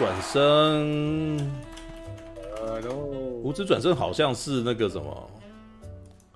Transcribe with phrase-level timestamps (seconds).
[0.00, 1.36] 转生，
[3.42, 5.30] 五指转生好像是那个什么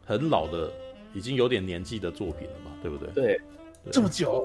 [0.04, 0.70] 很老的，
[1.14, 3.08] 已经有点年纪的作品了嘛，对不对？
[3.14, 3.40] 对，
[3.82, 4.44] 对这么久。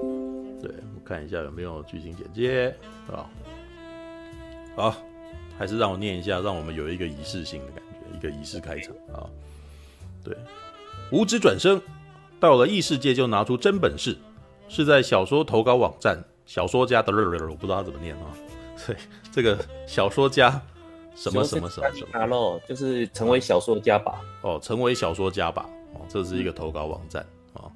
[0.62, 2.74] 对，我看一下有没有剧情简介
[3.12, 3.28] 啊。
[4.74, 4.96] 好，
[5.58, 9.28] 还是让我念一下，让我们有一个仪式性的感觉，一个仪式开场啊。
[10.24, 10.34] 对，
[11.12, 11.78] 无职转生
[12.40, 14.16] 到了异世界就拿出真本事，
[14.66, 18.32] 是在小说投稿网站小说家的，我不知道他怎么念啊。
[18.86, 18.96] 对，
[19.32, 20.60] 这个小说家
[21.14, 24.20] 什么什么什么什么，么，就是成为小说家吧。
[24.42, 25.68] 哦，成为小说家吧。
[25.94, 27.70] 哦，这是一个投稿网站啊，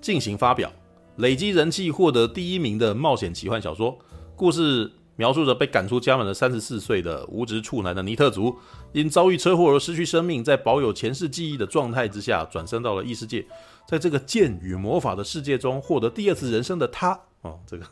[0.00, 0.70] 进行发表，
[1.16, 3.98] 累积人气，获得第一名的冒险奇幻小说
[4.36, 4.90] 故事。
[5.14, 8.56] 描述着被赶出家门的三十四岁的无职处男的尼特族，
[8.92, 13.44] 因遭遇车祸而失去生命，在保有前世记忆的状态之下，转生到了异世界，
[13.86, 17.12] 在这个剑与魔法的世界中获得第二次人生的他，
[17.42, 17.84] 哦，这个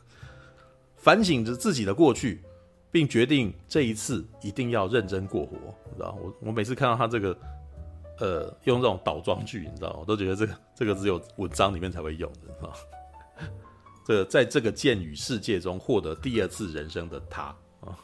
[1.01, 2.43] 反省着自己的过去，
[2.91, 5.57] 并决定这一次一定要认真过活，
[5.91, 7.37] 你知道我我每次看到他这个，
[8.19, 12.73] 呃，用这种倒装句，你知道，我都觉得这个这个只有文章里面才会用的，你知道。
[14.07, 17.43] 这在这个剑与世界中获得第二次人生的他
[17.81, 17.97] 啊，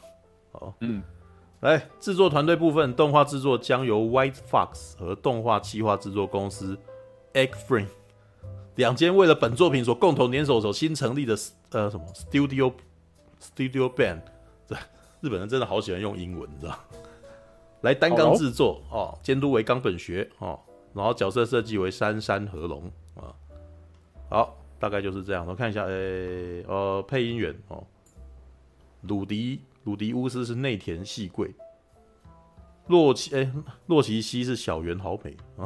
[0.52, 1.02] 好，嗯，
[1.60, 6.78] 来制作团队部分，动画制作将由 White Fox 和动画企划制作公司
[7.32, 7.88] Egg Frame
[8.76, 11.36] 两间为了本作品所共同联手所新成立的
[11.70, 12.72] 呃什么？Studio
[13.54, 14.22] Studio Band，
[14.66, 14.74] 这
[15.20, 16.78] 日本人真的好喜欢用英文，你知道？
[17.82, 20.58] 来单纲制作哦，监督为冈本学哦，
[20.94, 23.34] 然后角色设计为杉山和龙啊，
[24.28, 24.56] 好。
[24.78, 27.82] 大概就是这样，我看一下，诶、欸，呃，配音员哦，
[29.00, 31.54] 鲁迪鲁迪乌斯是内田细贵，
[32.86, 33.50] 洛奇诶，
[33.86, 35.64] 洛奇西是小圆好美啊，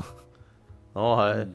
[0.95, 1.53] 然后还、嗯、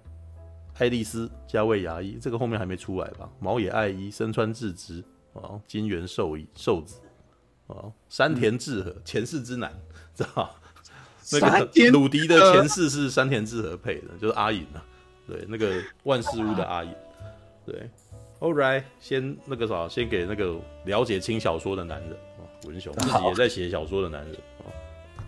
[0.80, 3.30] 爱丽丝加位牙医，这个后面还没出来吧？
[3.40, 5.02] 毛野爱一、身穿智之
[5.36, 7.00] 啊，金元寿寿子
[7.68, 9.72] 哦，山田智和、嗯、前世之男，
[10.16, 10.50] 知道
[11.32, 14.84] 那个鲁迪的前世是山田智和配的，就是阿隐啊，
[15.28, 16.92] 对，那个万事屋的阿隐。
[17.66, 17.90] 对
[18.40, 24.70] ，All right，先那个啥，先给那个了解轻小说的男人啊，文雄自己也在写小说的男人啊，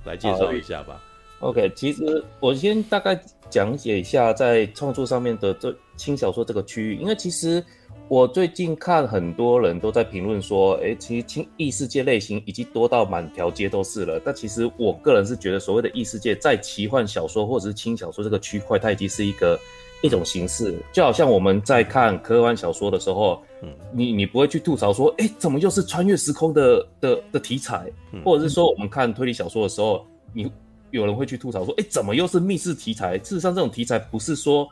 [0.06, 1.02] 来介绍一下吧。
[1.40, 3.20] OK，其实我先大概
[3.50, 7.64] 讲解一下在创作上面的这轻小说这个区域，因为其实
[8.10, 14.20] 我最近看很多人都在评论说，哎，其实轻异世界类型已经多到满条街都是了。
[14.24, 19.60] 但其实我个人是觉得，所谓的异世界在奇幻小说或者是轻小说这个区块，它已经是一个。
[20.04, 27.92] 一种形式，就好像我们在看科幻小说的时候，嗯，你你不会去吐槽说，哎，怎么又是穿越时空的的的题材，
[28.24, 30.52] 或者是说我们看推理小说的时候，你
[30.92, 33.18] 有人会去吐槽说，哎，怎么又是密室题材？
[33.18, 34.70] 事实上，这种题材不是说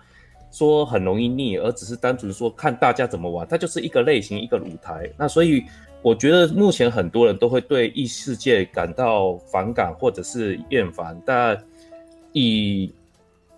[0.56, 5.10] 说很容易腻，而只是单纯说看大家怎么玩，它就是一个类型，一个舞台。
[5.18, 5.62] 那所以
[6.02, 11.62] 我觉得目前很多人都会对异世界感到反感或者是厌烦，但
[12.32, 12.90] 以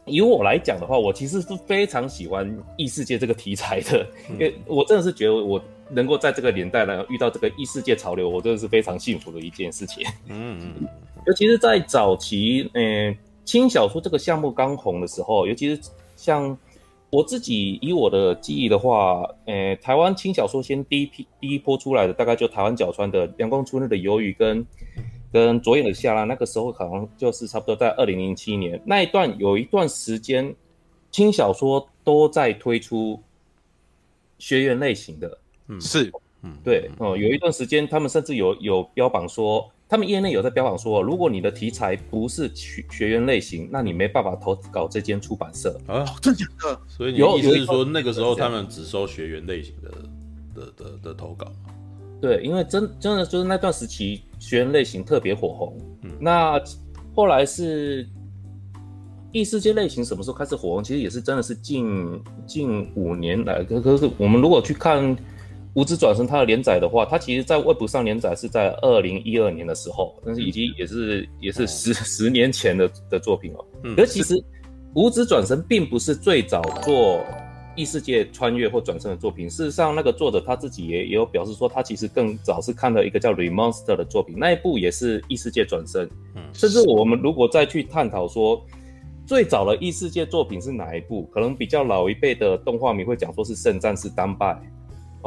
[0.05, 10.03] 以我来讲的话，我其实是非常喜欢异世界这个题材的，因为我真的是觉得我能够在这个年代呢遇到这个异世界潮流，我真的是非常幸福的一件事情。
[10.29, 10.87] 嗯嗯，
[11.27, 15.81] 尤其是在早期，嗯、呃，轻小说这个项目刚红的时候，尤其是
[16.15, 16.57] 像
[17.09, 24.65] 我自己以我的记忆的话，呃，台湾轻小说先第一批第一波出来的，大概就台湾角川的《阳光春日的忧郁》跟。
[25.29, 28.81] 跟左眼的夏拉，那个时候好像就是差不多在二零零七年。
[28.85, 30.55] 那一段，有一段时间，
[31.11, 33.21] 轻小说都在推出
[34.39, 35.37] 学院类型的，
[35.67, 36.09] 嗯，是，
[36.43, 46.79] 嗯，对，哦、嗯，有一段时间他们甚至有有标榜说，他们业内有在标榜说，如果你的题材不是学学员类型，那你没办法投稿这间出版社啊，真的假的？
[46.87, 49.91] 所以你的意思是说，那个时候他们只收学员类型的
[50.53, 51.51] 的的的，投稿？
[52.19, 55.77] 对，因为真真的就是那段时期，学员类型特别火红。
[56.01, 56.61] 嗯，那
[57.15, 58.05] 后来是
[59.31, 60.83] 异世界类型什么时候开始火红？
[60.83, 63.63] 其实也是真的是近近五年来。
[63.63, 65.15] 可可是我们如果去看
[65.77, 73.65] 《无职转生》它的连载的话，它其实在 Web 上连载是在二零一二年的时候，但是已经也是、嗯、也是十十年前的的作品了。
[73.83, 74.33] 嗯，可是其实
[74.95, 77.23] 《无职转生》并不是最早做。
[77.75, 86.09] 异世界穿越或转生的作品，事实上，那个作者他自己也也有表示说，他其实更早是看了一个叫《Remonster》的作品，那一部也是异世界转生。
[86.33, 88.59] 嗯，甚至我们如果再去探讨说，
[89.27, 94.53] 最早的异世界作品是哪一部，可能比较老一辈的动画迷会讲说是《圣战士丹拜》。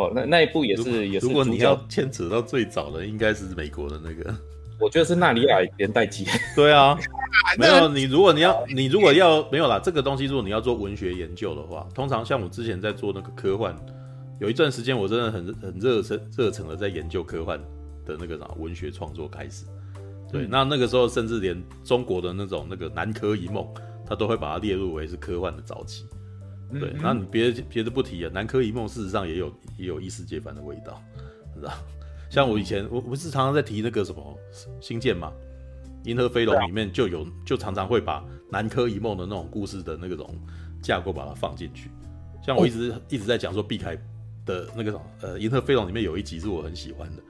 [0.01, 1.27] 哦，那那一部也是也是。
[1.27, 4.35] 如果你要牵扯到最早的，应该是美国的那个。
[4.81, 6.25] 我觉得是纳里亚连带机。
[6.57, 6.99] 对啊，
[7.59, 13.77] 没有你，如果你要你如果要没有啦，这个东西如果你要做文学研究的话，通常像我之前在做那个科幻，
[14.41, 17.61] 有一段时间我真的很很热忱热忱的在研究科幻
[18.07, 19.67] 的那个啥文学创作开始。
[20.33, 23.67] 对，那那个时候甚至连中国的那种那个南柯一梦，
[24.07, 26.07] 他都会把它列入为是科幻的早期。
[26.79, 31.03] 对，那你别别的不提啊，南柯一梦事实上也有也有异世界番的味道，
[31.55, 31.73] 知道？
[32.29, 34.39] 像我以前我不是常常在提那个什么
[34.81, 35.33] 星舰嘛，
[36.05, 40.35] 银河飞龙里面就有就常常会把南柯一梦的那种故事的那个种
[40.81, 41.91] 架构把它放进去。
[42.45, 43.97] 像我一直一直在讲说毕凯
[44.47, 47.23] 的那个什么呃银河飞龙里面有一集是我很喜欢的。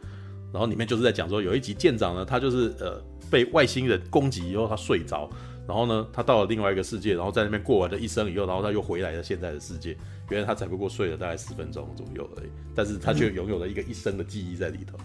[0.53, 3.01] 然后里面就是在讲说，有一集舰长呢，他就是呃
[3.31, 5.31] 被外星人攻击以后，他睡着，
[5.71, 9.97] 然后呢，他到了另外一个世界，然后在那边过完了一生以后，然后他又回来了现在的世界。
[10.31, 14.99] 原来他才不过睡了大概十分钟左右而已，但是他却拥有了一个一生的记忆在里头。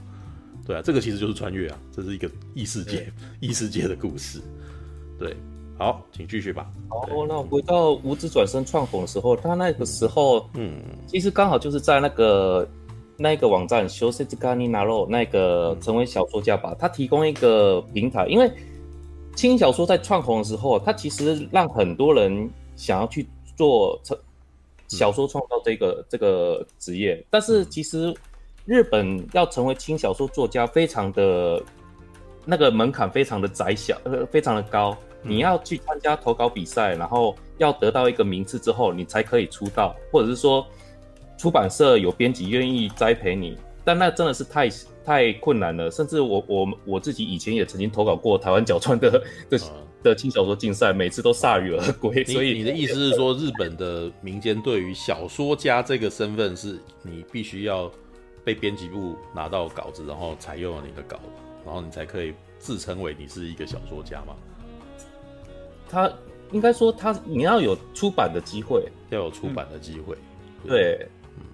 [0.65, 4.41] 对啊，这个其实就是穿越啊，这是一个异世界、异世界的故事。
[5.19, 5.37] 对，
[5.77, 6.67] 好，请继续吧。
[6.89, 12.67] 好，那回到无职转身创红的时候，他那个时候，嗯，其实刚好就是在那个。
[13.17, 18.51] 那个网站修斯兹卡尼纳罗那个成为小说家吧，他提供一个平台，因为
[19.35, 24.17] 轻小说在创红的时候，它其实让很多人想要去做成
[24.87, 28.15] 小说创造这个、嗯、这个职业，但是其实
[28.65, 31.61] 日本要成为轻小说作家，非常的
[32.45, 40.65] 那个门槛非常的窄小，呃，非常的高，你要去参加投稿比赛，然后要得到一个名次之后，你才可以出道，或者是说。
[41.37, 44.69] 出版社有编辑愿意栽培你，但那真的是太
[45.05, 45.89] 太困难了。
[45.89, 49.57] 甚至我我我自己以前也曾经投稿过台湾角川的的
[50.03, 52.25] 的轻小说竞赛，每次都铩羽而归。
[52.25, 57.89] 所以你的意思是说，日本的民间对于小说家这个身份，是你必须要
[58.43, 61.19] 被编辑部拿到稿子，然后采用了你的稿，
[61.65, 64.35] 然后你才可以自称为你是一个小说家吗？
[65.87, 66.11] 他
[66.51, 70.15] 应该说他你要有出版的机会，要有出版的机会，
[70.63, 71.07] 嗯、对。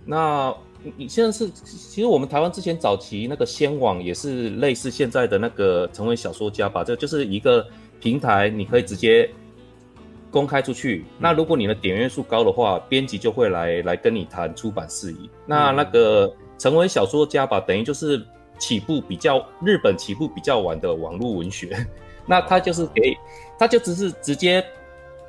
[0.06, 0.56] 那
[0.98, 7.64] 你现在是，其实我们台湾之前早期那个仙网也是类似现在的那个成为小说家吧，这就是一个
[8.00, 9.30] 平台，你可以直接
[10.32, 11.06] 公开出去。
[11.20, 15.30] 那如果你的点阅数高的话，编辑就会来来跟你谈出版事宜。
[15.46, 18.26] 那那个成为小说家吧，等于就是
[18.58, 21.78] 起步比较日本起步比较晚的网络文学。
[22.26, 23.16] 那他就是给，
[23.60, 24.66] 他就只是直接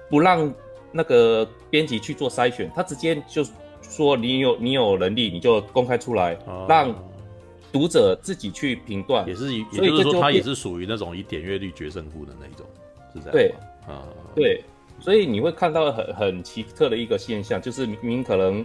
[0.09, 0.51] 不让
[0.93, 3.45] 那个编辑去做筛选，他直接就。
[3.93, 6.95] 说你有你有能力，你就公开出来，啊、让
[7.71, 9.27] 读者自己去评断。
[9.29, 12.67] 也是，也就是说，他也是属于那种以点阅率决胜负的那一种，
[13.13, 13.33] 是这样。
[13.33, 13.55] 对，
[13.87, 14.65] 啊，对，
[14.99, 18.65] 所以你会看到很很奇特的一个现象，就是明明可能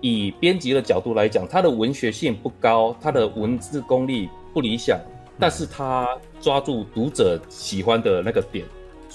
[0.00, 4.98] 以编辑的角度来讲，他的文学性不高，他的文字功力不理想，
[5.38, 6.08] 但是他
[6.40, 8.66] 抓住读者喜欢的那个点。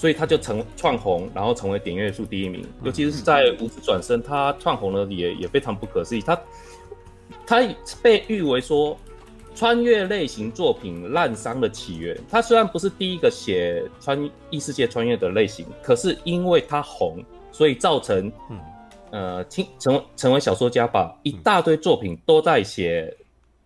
[0.02, 2.66] 所以他就成窜红，然后成为点阅数第一名。
[2.82, 6.20] 尤其是在无职转身，他窜红了也也非常不可思议。
[6.20, 6.36] 他
[7.46, 7.60] 他
[8.02, 8.98] 被誉为说
[9.54, 12.18] 穿越类型作品滥觴的起源。
[12.28, 18.32] 他虽然不是第一个写穿异世界穿越的类型，可是因为他红，所以造成
[19.12, 23.16] 呃，成成成为小说家吧，一大堆作品都在写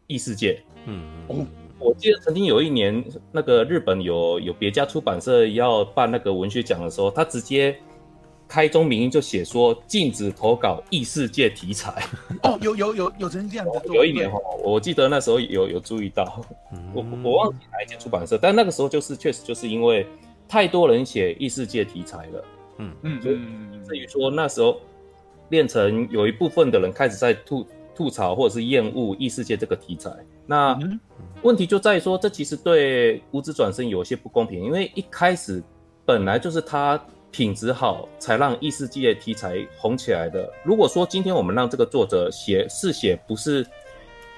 [0.07, 0.63] 异世界。
[0.85, 1.03] 嗯。
[1.31, 1.47] 嗯
[1.79, 7.77] 我记得曾经有一年，那个日本有有别家出版社要办那个文学奖的时候，他直接
[8.49, 12.03] 开宗明义就写说禁止投稿异世界题材。
[12.43, 13.81] 哦，有有有有成这样子。
[13.93, 16.41] 有一年哈，我记得那时候有有注意到，
[16.73, 20.07] 嗯、我我忘记哪一间出版社，但那个时候就是确实就是因为
[20.49, 22.45] 太多人写异世界题材了，
[22.79, 22.93] 嗯。
[23.03, 23.39] 嗯，所以
[23.87, 24.81] 至于说那时候
[25.49, 27.67] 变成有一部分的人开始在吐
[27.97, 30.11] 吐槽或者是厌恶异世界这个题材，
[30.47, 30.73] 那。
[30.83, 31.01] 嗯
[31.43, 35.63] 问题就在于说，这其实对无职转生有些不公平，因为一开始
[36.05, 37.01] 本来就是他
[37.31, 40.51] 品质好，才让异世界题材红起来的。
[40.65, 43.65] 如果说今天我们让这个作者写是写不是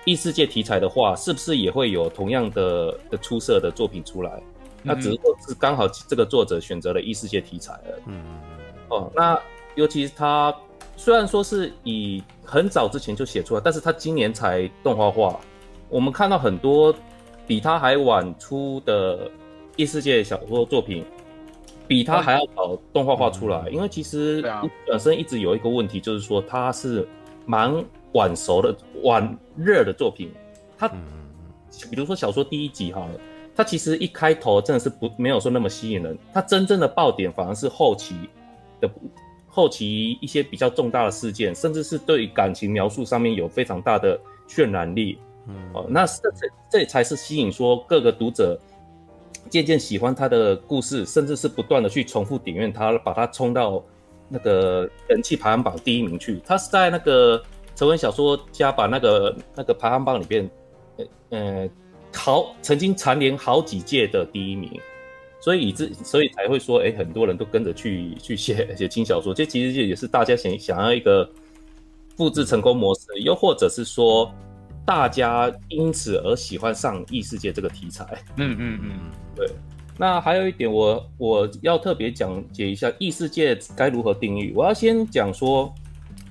[0.04, 4.42] 异世界题材的话，是不是也会有同样的的出色的作品出来？
[4.82, 8.16] 那只不过是刚好这个作者选择了异世界题材而已。
[8.90, 9.40] 哦，那
[9.76, 10.54] 尤其是他
[10.96, 15.38] 虽然说是以很早之前就写出来，但是他今年才动画化。
[15.90, 16.94] 我们看到很多
[17.46, 19.30] 比他还晚出的
[19.76, 21.04] 异世界小说作品，
[21.86, 23.64] 比他还要早动画化出来。
[23.66, 24.42] 嗯、因为其实
[24.86, 27.06] 本身一直有一个问题，就是说他是
[27.44, 30.32] 蛮晚熟的、晚热的作品。
[30.78, 33.20] 他，比如说小说第一集好了，
[33.54, 36.16] 它其实一开头真的是不没有说那么吸引人。
[36.32, 38.14] 他真正的爆点反而是后期
[38.80, 38.88] 的
[39.58, 44.16] 后期一些比较重大的事件，甚至是对感情描述上面有非常大的
[44.48, 45.18] 渲染力。
[45.48, 48.56] 嗯，哦，那这这这才是吸引说各个读者
[49.50, 53.82] 渐渐喜欢他的故事，甚至是不断的去重复点阅他，把他冲到
[54.28, 56.40] 那个人气排行榜第一名去。
[56.46, 57.42] 他是在那个
[57.74, 60.48] 成文小说家把那个那个排行榜里边，
[61.30, 61.68] 呃，
[62.14, 64.80] 好曾经蝉联好几届的第一名，
[65.48, 71.26] 所以以致所以才会说，哎，很多人都跟着去去写 写轻小说，这其实也是大家想想要一个
[72.16, 74.30] 复制成功模式，又或者是说。
[74.86, 78.06] 大家因此而喜欢上异世界这个题材。
[78.38, 78.90] 嗯嗯嗯，
[79.36, 79.46] 对。
[79.98, 84.50] 那还有一点我，我我要特别讲解一下异世界该如何定义。
[84.56, 85.70] 我要先讲说，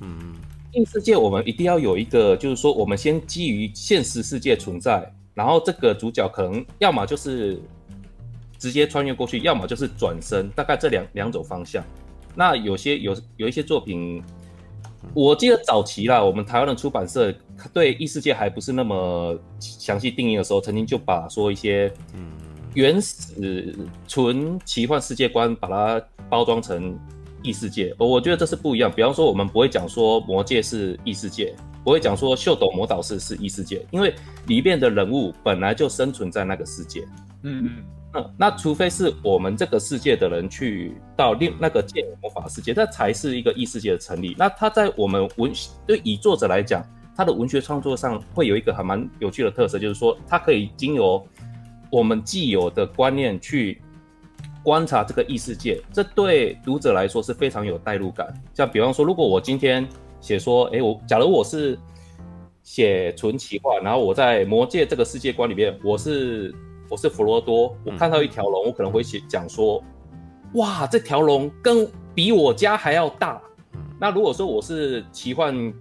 [0.01, 0.33] 嗯，
[0.73, 7.61] 异世界我们一定要有一个，就是说我们先基于现实世界存在，然后这个主角可能要么就是
[8.59, 11.83] 直接穿越过去，要么就是转身，大概这两两种方向。
[12.35, 14.23] 那有些有有一些作品。
[15.13, 17.33] 我记得早期啦，我们台湾的出版社
[17.71, 21.89] 对异世界还不是那么详细定义的时候，曾经就把说一些
[22.73, 23.73] 原始
[24.05, 26.99] 纯奇幻世界观，把它包装成
[27.41, 27.95] 异世界。
[27.97, 28.91] 我觉得这是不一样。
[28.91, 34.13] 比方说，我们不会讲说魔界是异世界，不会讲说秀斗魔导士是异世界，因为
[34.47, 37.07] 里面的人物本来就生存在那个世界。
[37.43, 37.83] 嗯嗯。
[38.37, 44.35] 那除非是我们这个世界的人去到另那个界魔法世界，那才是一个异世界的成立。
[44.37, 45.51] 那他在我们文
[45.85, 51.25] 对以作者来讲，他的文学创作上会有一个还蛮有趣的特色，就是说他可以经由
[51.89, 53.81] 我们既有的观念去
[54.63, 58.33] 观察这个异世界，这对读者来说是非常有代入感。
[58.53, 59.87] 像比方说，如果我今天
[60.21, 61.77] 写说，哎，我假如我是
[62.63, 66.53] 写纯奇幻，然后我在魔界这个世界观里面，我是。
[66.89, 69.83] 我是佛罗多，我看到一条龙，我可能会写讲说，
[70.53, 73.41] 哇，这条龙跟比我家还要大。
[73.99, 75.73] 那如果说我是奇幻，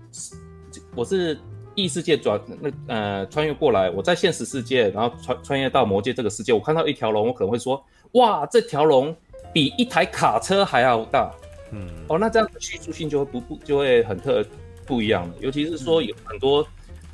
[0.97, 1.39] 我是
[1.77, 7.81] 异世界转那呃穿越过来，我在现实世界，然后穿穿越到魔界这个世界，我看到一条龙，我可能会说，
[8.13, 9.15] 哇，这条龙
[9.53, 11.33] 比一台卡车还要大。
[11.71, 14.45] 嗯，哦，那这样叙述性就会不不就会很特
[14.85, 16.67] 不一样了，尤其是说有很多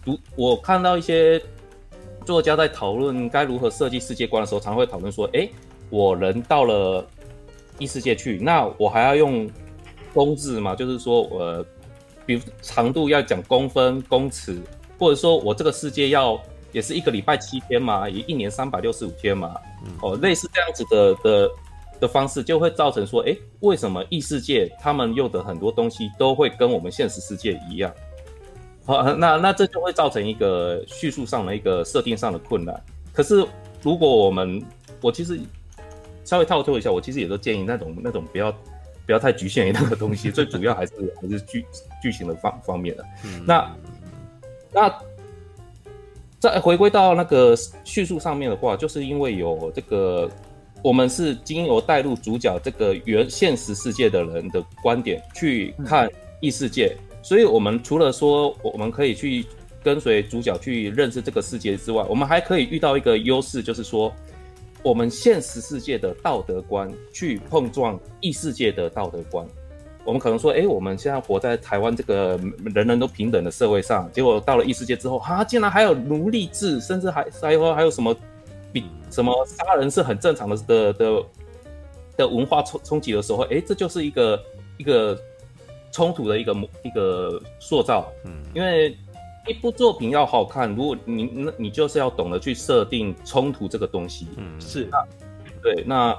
[0.03, 1.43] 读我看到一些。
[2.25, 5.49] 作家在讨论该如何设计世界观的时候，常会讨论说：“哎，
[5.91, 7.07] 我人到了
[7.79, 9.49] 异世界去，那我还要用
[10.15, 10.75] 公制嘛？
[10.75, 11.65] 就是说，呃，
[12.25, 14.61] 比如长度要讲公分、公尺，
[14.99, 16.41] 或者说我这个世界要
[16.73, 19.55] 也是一个礼拜七天嘛，也一年三百六十五天嘛，
[20.01, 21.51] 哦，类似这样子的的
[22.01, 27.93] 的方式，就会造成说：哎，为什么异世界他们用的很多东西都会跟我们现实世界一样？”
[28.85, 32.83] 好，那那这就会造成一个叙述上的一个设定上的困难。
[33.13, 33.47] 可是，
[33.81, 34.61] 如果我们
[35.01, 35.39] 我其实
[36.25, 38.51] 稍微套退一下，我其实也都建议那种那种不要
[39.07, 41.65] 不要太局限于那个东西，最主要还是还是剧
[42.03, 43.05] 剧情的方方面的。
[43.25, 43.77] 嗯、那
[44.73, 44.99] 那
[46.41, 50.29] 再回归到那个叙述上面的话，就是因为有这个
[50.83, 56.11] 我们是经由带入主角这个原现实世界的人的观点去看
[56.41, 56.97] 异世界。
[56.99, 59.47] 嗯所以，我们除了说我们可以去
[59.81, 64.13] 跟随主角去认识这个世界之外，我们还可以遇到一个优势，就是说，
[64.83, 69.47] 我们现实世界的道德观去碰撞异世界的道德观。
[70.05, 72.39] 我们可能说，哎，我们现在活在台湾这个
[72.75, 78.13] 人人都平等的社会上，结果到了异世界之后，哈、啊，竟然还有奴隶制，甚至还还有还有什么
[78.73, 81.25] 比什么杀人是很正常的的的
[82.17, 84.43] 的文化冲冲击的时候，哎，这就是一个
[84.77, 85.17] 一个。
[85.93, 88.97] 冲突的一个一个塑造，嗯，因为
[89.47, 94.89] 一部作品要好看，如果你那你就是要懂得去设定冲突这个东西，嗯，是。
[94.91, 95.05] 啊，
[95.63, 96.17] 对，那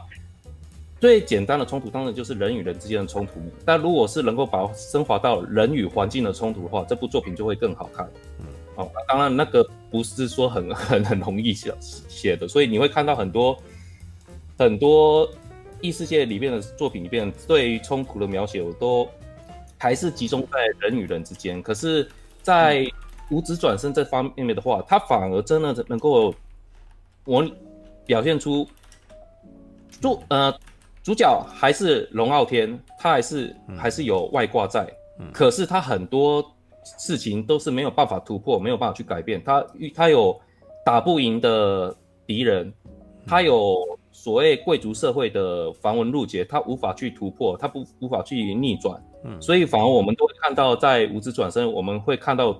[1.00, 3.34] 最简单的冲突当然就是人与人之间的冲突，
[3.66, 8.08] 但如果是能够把升华到人与环境的冲突的话，这部作品就会更好看，
[8.40, 13.58] 嗯，哦，当然那个不是说很很 很容易写写的，所以你会看到很多
[14.58, 15.28] 很多
[15.82, 19.10] 异世界里面的作品里面对于冲突的描写，我都。
[19.84, 22.08] 还是集中在人与人之间，可是，
[22.42, 22.90] 在
[23.30, 26.34] 五指转身这方面的话，他反而真的能够
[27.26, 27.46] 我
[28.06, 28.66] 表现出
[30.00, 30.58] 主呃
[31.04, 34.88] 主角还是龙傲天，他还是还是有外挂在，
[35.34, 36.42] 可是他很多
[36.98, 39.44] 事情都是没有办法突破，没有办法去改变。
[39.44, 40.40] 他他有
[40.86, 41.94] 打不赢的
[42.26, 42.74] 敌人，
[43.28, 43.76] 他有
[44.14, 48.98] 所谓贵族社会的繁文缛节，他无法去突破，他不无法去逆转。
[49.26, 52.60] 嗯，所以反而我们都会看到，在无职转身，我们会看到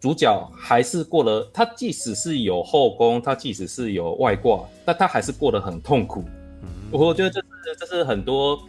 [0.00, 6.24] 主角还是过了，他即使是有后宫，他即使是有外挂，但他还是过得很痛苦。
[6.62, 7.46] 嗯，我觉得这是
[7.78, 8.60] 这是很多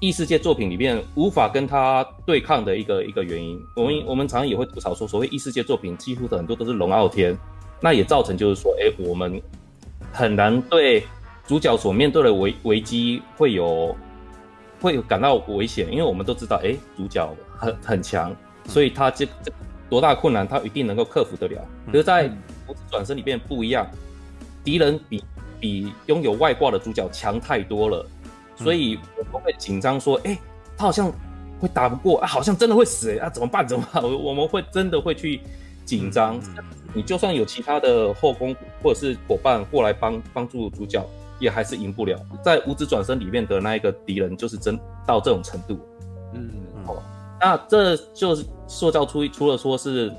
[0.00, 3.60] 异世界作品里面无法跟他对抗的一个一个原因。
[3.76, 7.36] 我们我们常常也会吐槽说，所谓异世界作品几乎的很多都是龙傲天，
[7.80, 9.42] 那也造成就是说，哎，我们
[10.12, 11.02] 很难对
[11.46, 13.94] 主角所面对的危危机会有。
[14.80, 18.34] 会感到危险，因为我们都知道，哎，主角很很强，
[18.66, 19.52] 所以他这这
[19.88, 21.64] 多大困难，他一定能够克服得了。
[21.86, 22.26] 可是，在
[22.66, 23.86] 无职转身里面不一样，
[24.62, 25.24] 敌人比
[25.58, 28.06] 比拥有外挂的主角强太多了，
[28.56, 30.38] 所以我们会紧张说，哎、欸，
[30.76, 31.12] 他好像
[31.60, 33.66] 会打不过啊，好像真的会死哎，啊，怎么办？
[33.66, 34.02] 怎么办？
[34.02, 35.40] 我们会真的会去
[35.84, 36.40] 紧张。
[36.94, 41.04] 你就算有其他的后宫或者是伙伴过来帮帮助主角，
[41.38, 42.18] 也还是赢不了。
[42.44, 45.78] 在五指转身里面的那一个敌人，就是真到这种程度。
[46.34, 46.50] 嗯，
[46.84, 47.02] 好吧，
[47.40, 50.12] 那这就是塑造出除了说是。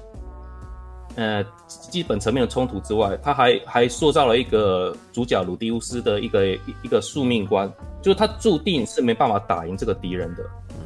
[1.16, 7.70] 呃，基本层面的冲突之外，他还还塑造了一个主角鲁迪乌斯的一个一一个宿命观，
[8.02, 10.44] 就是他注定是没办法打赢这个敌人的。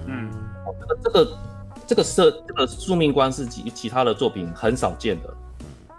[0.08, 0.32] 嗯，
[0.80, 1.38] 这个这个
[1.88, 5.32] 这个设这个宿命观是其其他的作品很少见的，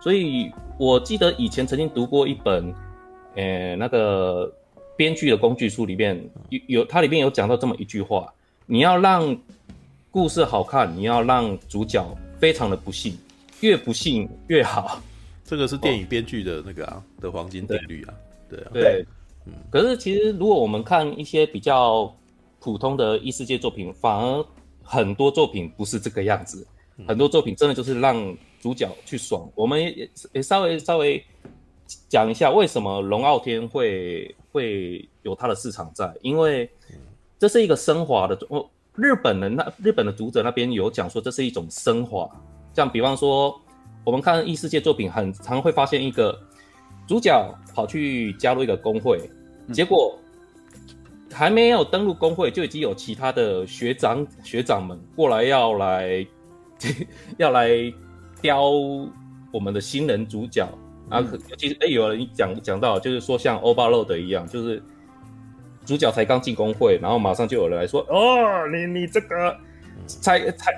[0.00, 2.74] 所以我记得以前曾经读过一本，
[3.34, 4.52] 呃，那个
[4.96, 8.32] 编剧的工具书里面有有它里面有讲到这么一句话：
[8.66, 9.36] 你要让
[10.10, 12.06] 故事好看，你要让主角
[12.38, 13.16] 非常的不幸。
[13.60, 15.00] 越不幸越好，
[15.42, 18.14] 这个是电影编剧的那个啊、哦、的黄金定律啊，
[18.50, 19.06] 对啊，对，
[19.46, 19.52] 嗯。
[19.70, 22.14] 可是其实如果我们看一些比较
[22.60, 24.44] 普通的异世界作品，反而
[24.82, 26.66] 很多作品不是这个样子，
[26.98, 29.48] 嗯、很多作品真的就是让主角去爽。
[29.54, 31.24] 我们也也稍微稍微
[32.08, 36.70] 讲一下为什么龙傲天会会有它的市场在，因为
[37.38, 38.38] 这是一个升华的。
[38.48, 38.64] 哦，
[38.94, 42.28] 日本人那日本的读者那边有讲说这是一种升华。
[42.72, 43.60] 像比方说，
[44.04, 46.38] 我们看异世界作品，很常会发现一个
[47.06, 49.20] 主角跑去加入一个工会，
[49.72, 50.18] 结果
[51.32, 56.26] 还没有登录工会，就已经有其他的学长学长们过来要来
[57.38, 57.70] 要来
[58.40, 58.70] 刁
[59.52, 60.66] 我们的新人主角
[61.08, 61.20] 啊。
[61.20, 64.82] 尤其是哎，有人讲讲到，就是说像 Overlord 一样，就是
[65.84, 69.56] 主角才刚进工会，然后马上就有人来说：“哦，你你这个
[70.06, 70.72] 才才。”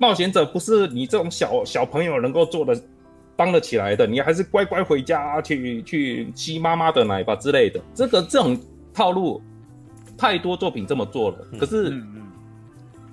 [0.00, 2.74] 冒险者不是你这种小小朋友能够做的，
[3.36, 7.78] 当得起来的，你还是乖乖回家去去吸妈妈的奶吧之类的。
[7.94, 8.58] 这个这种
[8.94, 9.42] 套路，
[10.16, 11.38] 太多作品这么做了。
[11.58, 12.02] 可是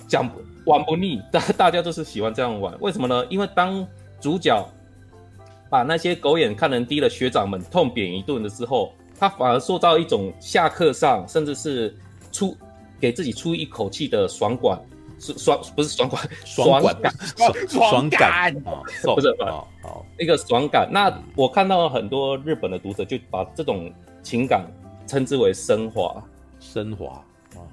[0.07, 0.29] 讲
[0.65, 2.73] 玩不腻，大大家都是喜欢这样玩。
[2.79, 3.25] 为什么呢？
[3.29, 3.85] 因为当
[4.21, 4.65] 主角
[5.69, 11.95] 把那些狗眼看人低的学长们痛扁一顿的时候，他反而受到一种下课上，甚至是
[12.31, 12.55] 出
[12.99, 14.79] 给自己出一口气的爽感。
[15.19, 17.11] 爽不是爽感，爽感，
[17.67, 18.53] 爽感，
[19.15, 19.35] 不是
[19.81, 20.87] 好，一个爽感。
[20.91, 24.63] 那我看到很多日本的读者就把这种情感
[25.07, 26.23] 称之为升华，
[26.59, 27.19] 升华。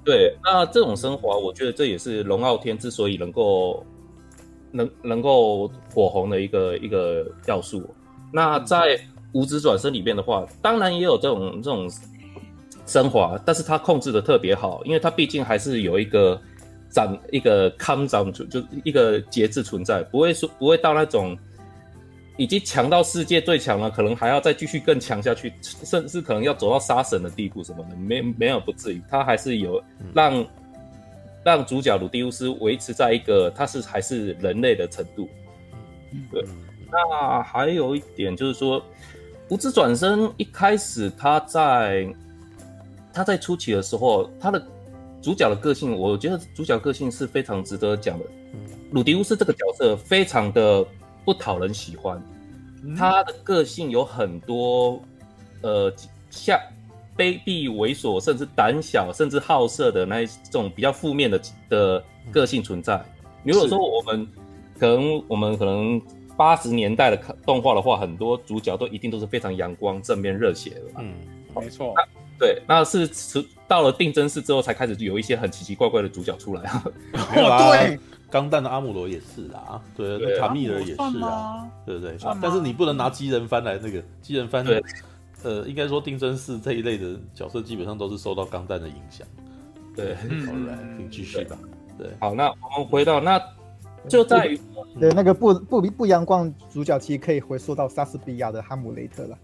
[0.03, 3.85] 对，那这种升华，我觉得这也是龙傲天之所以能够
[4.75, 7.89] 能能够火红的一个一个要素。
[8.31, 8.99] 那在
[9.31, 11.89] 无职转身里面的话，当然也有这种这种
[12.85, 16.39] 升华，但是它控制的特别好，因为它毕竟还是有一个。
[16.91, 21.37] 长一个康长就就一个节制存在，不会说不会到那种
[22.37, 29.83] 已经强到世界最强了，可能还要再继续更强下去，甚至可能要走到杀神的地步什么的，没没有不至于，他还是有
[30.13, 30.47] 让、嗯、
[31.45, 35.29] 让主角鲁迪乌斯维持在一个他是还是人类的程度。
[36.29, 36.49] 对，嗯、
[36.91, 38.83] 那还有一点就是说，
[39.47, 42.13] 无知转身一开始他在
[43.13, 44.61] 他在初期的时候，他的。
[45.21, 48.25] 主角的个性，我觉得主角个性是非常值得讲的。
[48.91, 50.85] 鲁迪乌斯这个角色非常的
[51.23, 52.21] 不讨人喜欢，
[52.95, 55.01] 他的个性有很多，
[55.63, 55.91] 呃，
[56.29, 56.59] 像
[57.17, 63.03] 卑鄙、猥琐，甚至胆小，甚至好色的那一种比较负面的的个性存在。
[63.43, 64.27] 如果说我们
[64.79, 66.01] 可能我们可能
[66.35, 70.81] 八十年代的动画的话，很多主角都一定都是非常阳光、正面、热血的。
[70.99, 71.13] 嗯，
[71.55, 71.93] 没错。
[72.37, 73.09] 对，那是
[73.65, 76.83] 到了定真寺之后，才开始有一些很奇奇怪怪的主角出来啊。
[77.33, 77.97] 哦，对，
[78.29, 82.17] 钢弹的阿姆罗也是啊，对，对卡密尔也是啊，对不对？
[82.41, 84.65] 但是你不能拿机人番来那个机人番，
[85.45, 89.25] 呃，应该说定真寺这一类的角色基本上都是受到钢弹的影响。
[89.95, 91.57] 对，好来，请继续吧。
[91.97, 93.41] 对，好，那我们回到那，
[94.09, 94.59] 就在于
[94.99, 99.37] 对那个不不不阳光主角，其实可以回溯到莎士比亚的哈姆雷特了。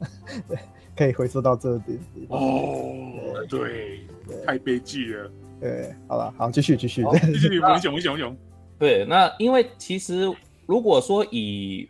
[0.49, 0.57] 对。
[0.93, 4.01] 可以回溯到这点哦，对，
[4.45, 5.31] 太悲剧了。
[5.57, 8.37] 对，好了，好，继续，继续，继续，文雄，文雄，文雄。
[8.77, 10.29] 对，那因为其实
[10.65, 11.89] 如果说以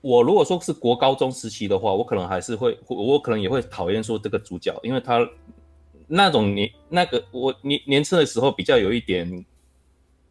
[0.00, 5.28] 我如果说是国高中时期的话，我可能还是会，我可能也会讨厌说这个主角，因为他
[6.06, 9.44] 那种年那个我年年轻的时候比较有一点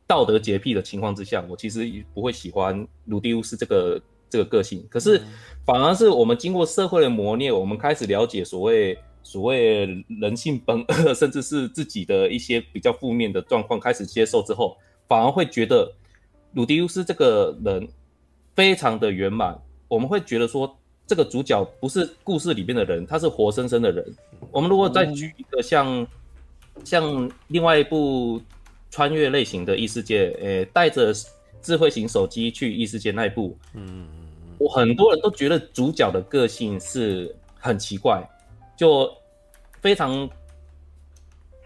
[0.05, 4.01] 道德洁癖的情况之下，我其实不会喜欢鲁迪乌斯这个。
[4.29, 5.21] 这个个性，可是
[5.65, 9.85] 反而是我们经过社会的磨练，我们开始了解所谓所谓
[10.19, 14.75] 人性本恶， 甚至是自己的一些比较负面的状况，开始接受之后，
[15.07, 15.89] 反而会觉得
[16.51, 17.87] 鲁迪乌斯这个人
[18.57, 19.55] 非常的圆满。
[19.87, 24.03] 我们会觉得说，这个主角不是故事里面的人，他是活生生的人。
[24.51, 26.07] 我们如果再举一个像、嗯、
[26.83, 28.41] 像另外一部
[28.89, 31.13] 穿越类型的异世界，诶，带着
[31.61, 34.07] 智慧型手机去异世界那一部，嗯，
[34.57, 38.27] 我很多人都觉得主角的个性是很奇怪，
[38.75, 39.07] 就
[39.79, 40.27] 非常。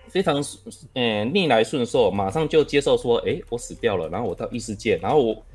[0.09, 0.43] 非常，
[0.91, 5.45] 呃，逆来顺受，马上就接受说，哎、欸，我死掉了，然后我到异世界，然后我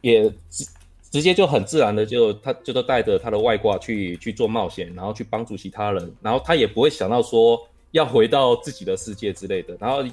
[0.00, 0.66] 也直
[1.10, 7.60] 直接就很自然的就他就都带着他的外挂去去做冒险，然后去帮助其他人，然后他也不会想到说
[7.90, 10.04] 要回到自己的世界之类的，然后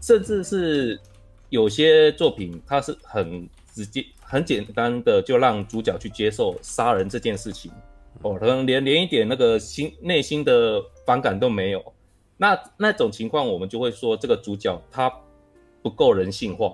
[0.00, 0.98] 甚至是
[1.48, 7.70] 有些作品，他是很直接、很简单的就让主角去接受杀人这件事情，
[8.22, 11.82] 哦，可能连连一点那个心内心的反感都没有。
[12.36, 15.12] 那那种情况，我们就会说这个主角他
[15.82, 16.72] 不够人性化。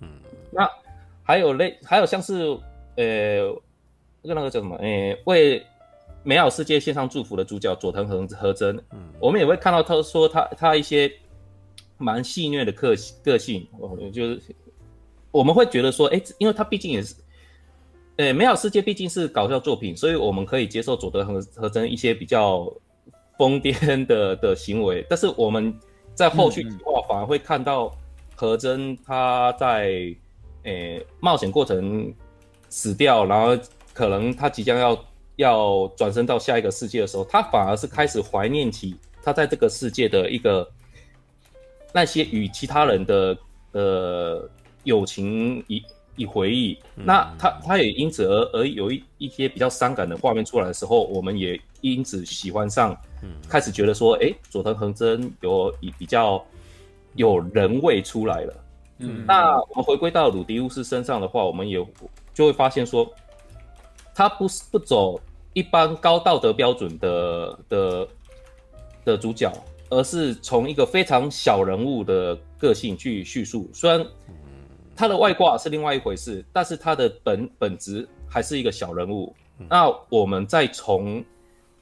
[0.00, 0.08] 嗯，
[0.50, 0.68] 那
[1.24, 2.56] 还有类，还有像是
[2.96, 3.38] 呃，
[4.22, 4.76] 那个那个叫什么？
[4.76, 5.60] 呃，为
[6.22, 8.76] 美好世界献上祝福的主角佐藤和和真。
[8.92, 11.10] 嗯，我们也会看到他说他他一些
[11.98, 14.40] 蛮戏谑的个性个性，哦，就是
[15.32, 17.14] 我们会觉得说，哎，因为他毕竟也是，
[18.18, 22.72] 呃，美好世界毕竟是搞笑作品，所以我们可以接受佐藤和和真一些比较。
[23.36, 25.76] 疯癫的 的行为，但是我们
[26.14, 27.92] 在后续的话反而会看到
[28.36, 30.14] 和真他在
[30.64, 32.12] 诶、欸、冒险过程
[32.68, 33.56] 死掉，然后
[33.92, 35.04] 可能他即将要
[35.36, 40.68] 要转身到下一个世界的时候，他反而是开始怀念起他在这个世界的一个
[41.92, 43.36] 那些与其他人的
[43.72, 44.48] 呃
[44.82, 45.82] 友情一
[46.16, 46.78] 一回忆。
[46.94, 52.96] 那他他也因此而而有一一些比较伤感的画面出来的时候，我们也因此喜欢上。
[53.48, 56.44] 开始觉得说，哎，佐藤恒真有比比较
[57.14, 58.63] 有人味出来了。
[58.98, 61.78] 嗯，那我们回归到鲁迪乌斯身上的话，我们也
[62.32, 63.12] 就会发现说，
[64.14, 65.20] 他不是不走
[65.52, 68.08] 一般高道德标准的的
[69.04, 69.52] 的主角，
[69.90, 73.68] 而是从一个非常小人物的个性去叙述。
[73.72, 74.06] 虽然
[74.94, 79.34] 他的外挂是另外一回事，但是他的本本质还是一个小人物。
[79.68, 81.24] 那我们再从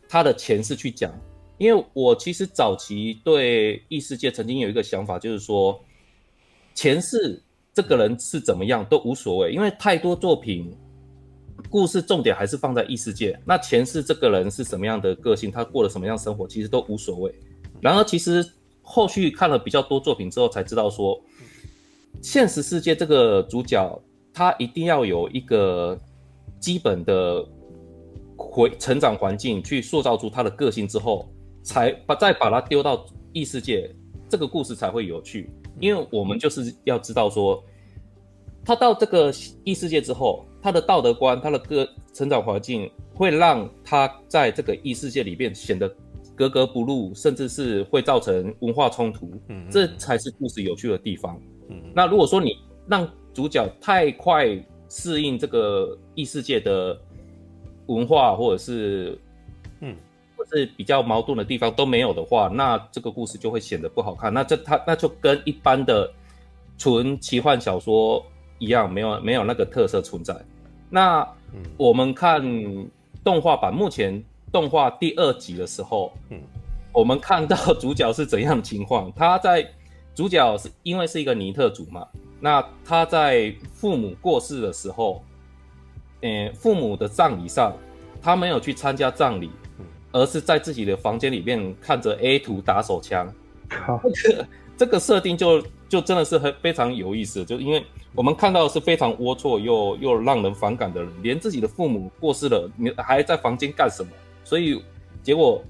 [0.08, 1.12] 他的前世去讲。
[1.58, 5.78] 因为我其实早期对异世界曾经有一个想法，就是说
[6.74, 10.76] 前世这个人是怎么样都无所谓，因为太多作品
[11.70, 13.38] 故事重点还是放在异世界。
[13.44, 17.34] 那前世这个人是什么样的个性，他过了什么样生活，其实都无所谓。
[17.80, 18.44] 然而，其实
[18.82, 21.20] 后续看了比较多作品之后，才知道说
[22.20, 25.98] 现实世界这个主角他一定要有一个
[26.60, 27.44] 基本的
[28.36, 31.28] 回成长环境去塑造出他的个性之后。
[31.64, 33.88] 才把再把他丢到异世界，
[34.32, 35.50] 这个故事才会有趣。
[35.78, 37.62] 因为我们就是要知道说，
[38.64, 39.30] 他到这个
[39.62, 45.86] 异世界之后，他的道德观、他的个成长环境，会让他在这个异世界里面显得
[46.34, 49.30] 格格不入，甚至是会造成文化冲突。
[49.48, 51.38] 嗯，这才是故事有趣的地方。
[51.68, 54.46] 嗯，那如果说你让主角太快
[54.88, 56.98] 适应这个异世界的
[57.84, 59.18] 文化，或者是
[59.80, 59.94] 嗯。
[60.52, 64.32] 是比较矛盾的地方都没有的话，那这个故事就会显得不好看。
[64.32, 66.12] 那这它那就跟一般的
[66.76, 68.24] 纯奇幻小说
[68.58, 70.36] 一样，没有没有那个特色存在。
[70.90, 71.26] 那
[71.76, 72.42] 我们看
[73.24, 76.38] 动画版，目前动画第二集的时候，嗯，
[76.92, 79.10] 我们看到 主角是怎样的情况？
[79.16, 79.66] 他在
[80.14, 82.06] 主角是因为是一个尼特族嘛，
[82.40, 85.22] 那他在父母过世的时候，
[86.20, 87.74] 呃，父母的葬礼上，
[88.20, 89.50] 他没有去参加葬礼。
[90.12, 93.26] 而是在自己的房间里面看着 A 图打手枪，
[93.68, 94.46] 好这个
[94.76, 97.82] 这个设定就就真的是很非常有意思，就因为
[98.14, 104.10] 我们看到的是非常龌龊又又让人反感的人，连自己的父母过世了，你还在房间干什么？
[104.44, 104.82] 所以
[105.22, 105.64] 结果，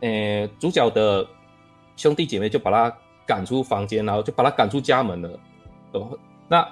[0.00, 1.26] 呃，主角的
[1.96, 5.40] 兄弟姐妹就把他赶出房间，然后就把他赶出家门了。
[5.92, 6.68] 哦，那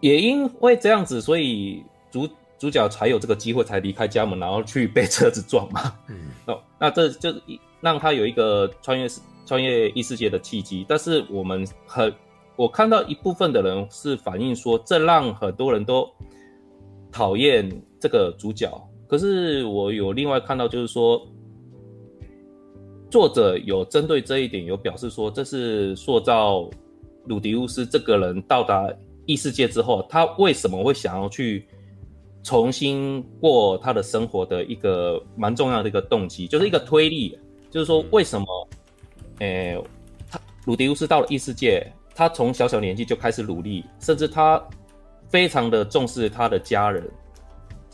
[0.00, 2.28] 也因为这样子，所以主。
[2.58, 5.94] 主角才有这个机会才离开家门，然后去被车子撞嘛。
[6.08, 6.16] 嗯，
[6.46, 7.32] 哦，那这就
[7.80, 9.06] 让他有一个穿越
[9.46, 10.84] 穿越异世界的契机。
[10.88, 12.12] 但是我们很，
[12.56, 16.08] 我看到一部分的人是反映说，这让很多人都
[17.12, 18.68] 讨厌这个主角。
[19.06, 21.24] 可是我有另外看到，就是说
[23.08, 26.68] 作者有针对这一点有表示说，这是塑造
[27.26, 28.92] 鲁迪乌斯这个人到达
[29.26, 31.64] 异世界之后，他为什么会想要去。
[32.48, 37.38] 重新过他的生活的一个蛮重要的一个动机，就是一个推力，
[37.70, 38.68] 就是说为什么，
[39.40, 39.78] 诶、
[40.30, 44.66] 他鲁迪乌斯到了异世界，他从小小年纪就开始努力，甚至他
[45.28, 47.06] 非常的重视他的家人，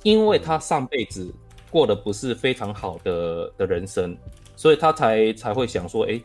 [0.05, 1.35] 因为他上辈子
[1.69, 4.17] 过得不是非常好的的人生，
[4.55, 6.21] 所以他才才会想说，哎，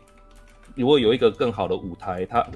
[0.75, 2.47] 如果有一个更好的舞台，他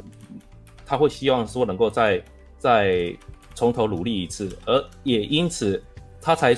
[0.86, 2.24] 他会希望说能够在
[2.60, 3.12] 在
[3.56, 5.82] 从头努力一次，而也因此
[6.22, 6.58] 他才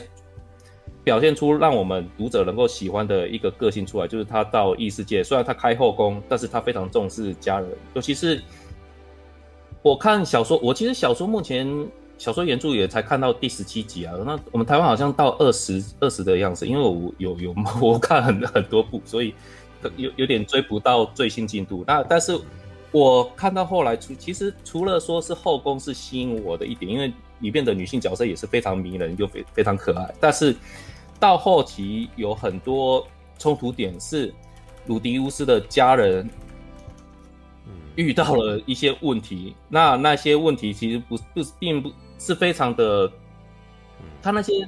[1.03, 8.41] 表现出让我们读者能够喜欢的一个个性出来，就是他到异世界，虽然他开后宫，但是他非常重视家人，尤其是
[9.81, 11.67] 我看小说，我其实小说目前。
[12.17, 19.33] 小说原著也才看到第十七集啊，那我们台湾好像到二十二十的样子，因为我有有我看很很多部，所以
[19.97, 21.83] 有有点追不到最新进度。
[21.85, 22.39] 那但是
[22.95, 30.55] 我看到后来，除其实除了说是后宫是吸引我的一点，因为里面的女性角色也是非常迷人又非非常可爱，但是
[31.19, 33.05] 到后期有很多
[33.37, 34.33] 冲突点是
[34.85, 36.29] 鲁迪乌斯的家人。
[37.95, 43.09] 遇到了一些问题，那那些问题其实不不并不是非常的，
[44.21, 44.67] 他那些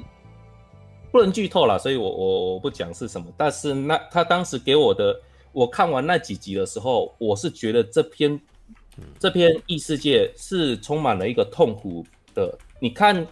[1.11, 3.27] 不能剧透了，所以我我我不讲是什么。
[3.35, 5.13] 但是那他当时给我的，
[5.57, 8.39] 我看完那几集的时候，我是觉得这篇
[9.17, 12.55] 这篇异世界是充满了一个痛苦的。
[12.79, 13.25] 你看，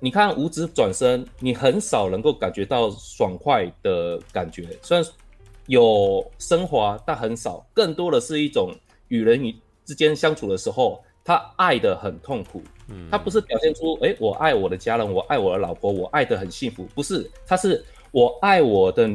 [0.00, 5.06] 你看五指转身，你很少能够感觉到爽快的感觉，虽然
[5.66, 8.74] 有升华，但很少，更多的是一种。
[9.08, 9.54] 与人与
[9.84, 12.62] 之间相处的时候，他爱的很痛苦。
[12.88, 16.88] 嗯，他不是表现出，诶，我爱我的家人，我爱我的老婆，我爱的很幸福。
[16.94, 19.14] 不是，他是我爱我的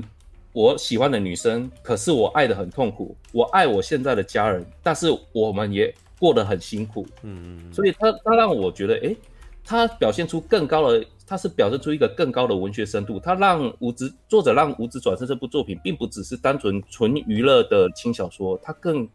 [0.54, 3.16] 我喜欢的女生，可是我爱的很痛苦。
[3.32, 7.06] 我爱我现在的家人，但是我们也过得很辛苦。
[7.24, 9.16] 嗯嗯，所以他他让我觉得，诶，
[9.64, 13.20] 他表现出更高的，他是表现出一个更高的文学深度。
[13.20, 19.08] 他让无知作者让无知转身这部作品，并不只是单纯纯娱乐的轻小说，他更。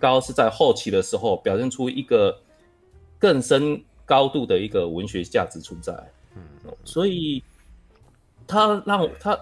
[0.00, 2.36] 高是在后期的时候表现出一个
[3.18, 5.94] 更深高度的一个文学价值存在，
[6.34, 6.42] 嗯，
[6.84, 7.42] 所以
[8.46, 9.38] 他让他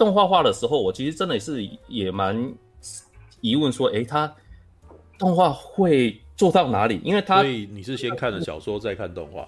[0.00, 2.54] 动画化的时候，我其实真的是也蛮
[3.42, 4.34] 疑问说，诶，他
[5.18, 6.98] 动画会做到哪里？
[7.04, 9.46] 因为他，所以你是先看了小说再看动画？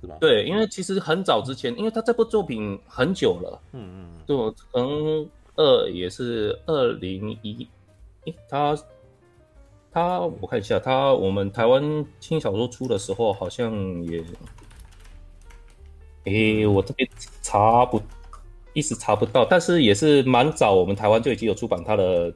[0.00, 0.16] 是吧？
[0.20, 7.68] 对，因为其实很早之前，因为他这部作品很久了，嗯嗯，就可能二也是二零一，
[8.24, 8.76] 诶，他。
[9.94, 11.82] 他我看一下，他我们台湾
[12.18, 14.24] 轻小说出的时候好像也，
[16.24, 17.06] 诶，我这边
[17.42, 18.00] 查不，
[18.72, 22.32] 一时查不到，但是也是蛮早，我们台湾就已经有出版他的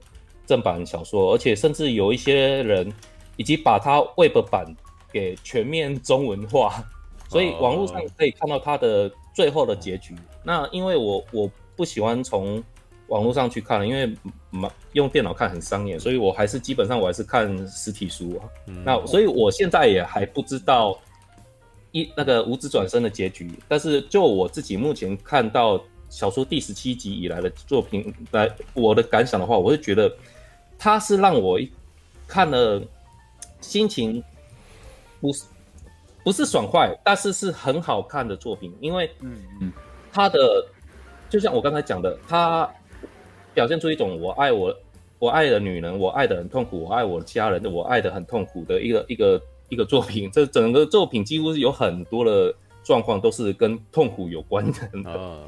[0.47, 2.93] 正版小说，而且甚至有一些人
[3.37, 4.67] 已经把他 Web 版
[5.13, 6.85] 给全面中文化，
[7.29, 10.15] 所以网络上可以看到他的最后的结局。
[10.43, 12.63] 那因为我我不喜欢从。
[13.09, 14.13] 网络上去看，因为
[14.95, 18.43] 用电脑看很伤眼，所以我还是基本上我还是看实体书啊。
[18.67, 20.99] 嗯、那所以我现在也还不知道
[21.93, 30.15] 一那个无职转身的结局，但是就我自己目前看到小说第十七集以来的作品来我的感想的话，我是觉得
[30.79, 31.59] 它是让我
[32.27, 32.83] 看了
[33.61, 34.23] 心情
[35.21, 35.45] 不是
[36.25, 39.73] 不是爽快，但是是很好看的作品，因为嗯嗯，
[40.13, 40.67] 它的
[41.29, 42.69] 就像我刚才讲的，它。
[43.57, 44.77] 表现出一种我爱我
[45.19, 50.31] 我爱的女人，我爱的很痛苦，我爱我的家人，我爱的很痛苦的一个一个一个作品。
[50.31, 55.11] 这整个作品几乎是有很多的状况都是跟痛苦有关的。
[55.11, 55.41] 啊，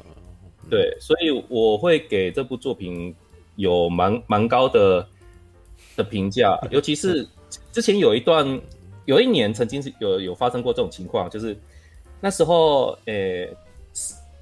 [0.69, 3.15] 对，所以我会给这部作品
[3.55, 5.07] 有蛮蛮高的
[5.95, 6.57] 的评价。
[6.71, 7.27] 尤其是
[7.71, 8.61] 之前有一段
[9.05, 11.57] 有一年曾经是有有发生过这种情况，就是
[12.21, 13.49] 那时候诶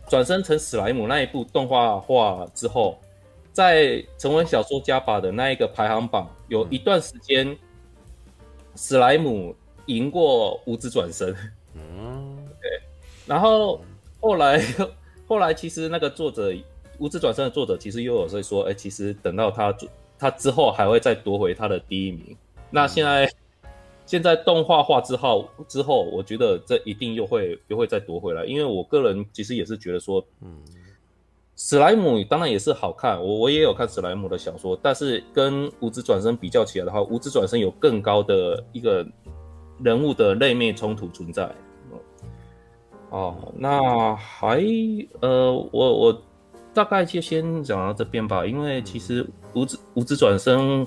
[0.09, 2.97] 转身成史莱姆那一部动画化之后。
[3.53, 7.57] 在成为小说家吧的那一个排行榜，有一段时间，
[8.75, 9.55] 史莱姆
[9.87, 11.35] 赢过五指转身。
[11.73, 12.69] 嗯， 对。
[13.25, 13.81] 然后
[14.19, 14.61] 后来，
[15.27, 16.53] 后来其实那个作者
[16.97, 19.75] 无职转生的作者，其实又有在说，哎，其实等到他
[20.17, 22.35] 他之后还会再夺回他的第一名。
[22.71, 23.31] 那现在
[24.05, 30.57] 现在动画化之后之后，我觉得这一定又会又会再夺回来，因为我个人其实也是觉得说，嗯。
[31.59, 39.03] 史莱姆当然也是好看，我我也有看史莱姆的小说，但是跟无职转生比较起来的话，无职转生有更高的一个
[39.83, 41.51] 人物的内面冲突存在。
[43.09, 44.61] 哦，那还
[45.21, 46.21] 呃，我我
[46.73, 50.85] 大概就先讲到这边吧，因为其实无职无职转生，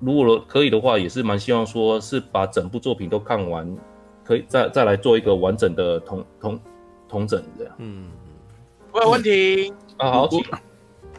[0.00, 3.76] 如果可以的话，也是蛮希望说是把整部作品都看完，
[4.24, 6.60] 可以再再来做一个完整的同同
[7.08, 7.74] 同整这样。
[7.78, 8.10] 嗯，
[8.92, 9.72] 我有问题。
[9.98, 10.28] 啊，好，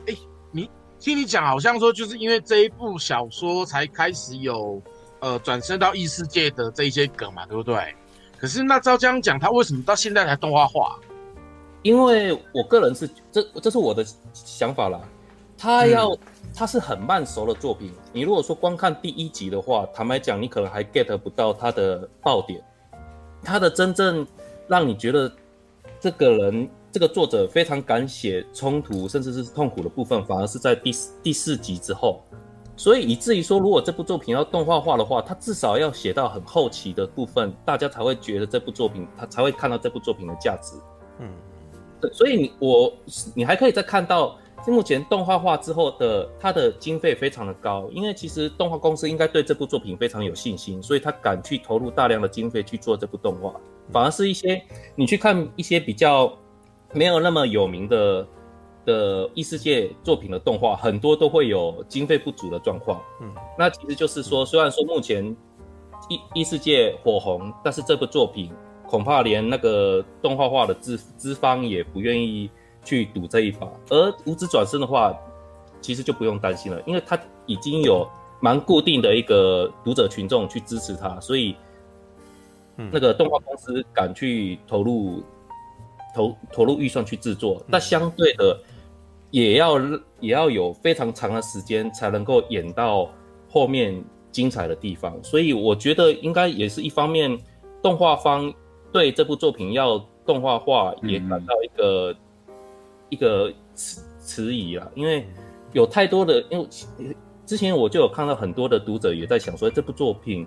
[0.07, 0.13] 哎，
[0.51, 4.81] 你听你讲，好像说就是因为这一部小说才开始有
[5.21, 7.95] 呃转身到异世界的这一些梗嘛，对不对？
[8.43, 10.99] 可是那照这样讲，他为什么到现在才动画化？
[11.81, 14.99] 因为我个人是这这是我的想法啦，
[15.57, 16.19] 他要、嗯、
[16.53, 17.93] 他是很慢熟的作品。
[18.11, 22.61] 你如果说光看第一集的话，坦白讲，你可能还 get 不到他的爆点，
[23.41, 24.27] 他的真正
[24.67, 25.31] 让你觉得
[26.01, 32.21] 这个人这个作者非常敢写冲突甚至是痛苦的部分，反而是在第四第四集之后。
[32.75, 40.75] 所以以至于说，如果这部作品要动画化的话，他至少要写到很后期的部分，大家才会觉得这部作品，他才会看到这部作品的价值。
[41.19, 41.29] 嗯。
[42.11, 42.93] 所以你我
[43.33, 53.53] 你还可以再看到，目前动画化之后的它的经费非常的高，因为其实动画公司应该对这部作品非常有信心，所以他敢去投入大量的经费去做这部动画，
[53.91, 54.61] 反而是一些
[54.95, 56.33] 你去看一些比较
[56.91, 58.27] 没有那么有名的
[58.85, 63.01] 的异世界作品的动画，很多都会有经费不足的状况。
[63.21, 65.35] 嗯，那其实就是说，虽然说目前
[66.09, 68.51] 异异世界火红，但是这部作品。
[68.85, 72.47] 恐怕连那个动画化的资资方也不愿意
[72.83, 75.11] 去赌这一把，而无职转生的话，
[75.81, 78.07] 其实就不用担心了，因为他已经有
[78.39, 81.55] 蛮固定的一个读者群众去支持他，所以
[82.75, 85.23] 那个动画公司敢去投入
[86.13, 88.59] 投投入预算去制作，那相对的
[89.33, 89.79] 也要
[90.19, 93.09] 也要有非常长的时间才能够演到
[93.49, 93.99] 后面
[94.31, 97.35] 精彩的地方，所以我觉得应该也是一方面
[97.81, 98.53] 动画方。
[98.91, 102.15] 对这部作品要动画化也感到一个、
[103.09, 105.25] 一个迟迟疑啊，因为
[105.71, 106.67] 有太多的，因为
[107.43, 110.45] 之前我就有看到很多的读者也在想说，这部作品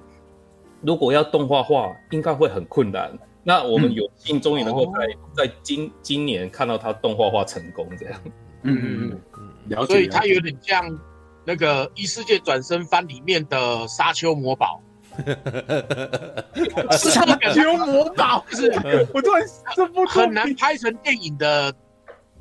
[0.81, 3.12] 如果要动画化，应该会很困难。
[3.42, 8.20] 那我们有幸终于能够在、在今今年看到它动画化成功，这样。
[8.62, 9.92] 嗯嗯嗯，了解。
[9.92, 10.99] 所以它有点像
[11.45, 14.81] 那个异世界转身番里面的沙丘魔堡。
[16.92, 18.71] 沙丘魔堡 是，
[19.14, 19.42] 我突然
[19.75, 21.75] 这部很难拍成电影的。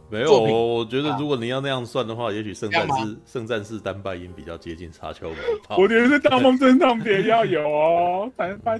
[0.10, 5.78] 没有，我觉得如果你要那样算的话，也许圣战士圣战士单败音比较接近沙丘魔堡。
[5.78, 8.80] 我觉得是盗梦侦探也要有哦，单拜。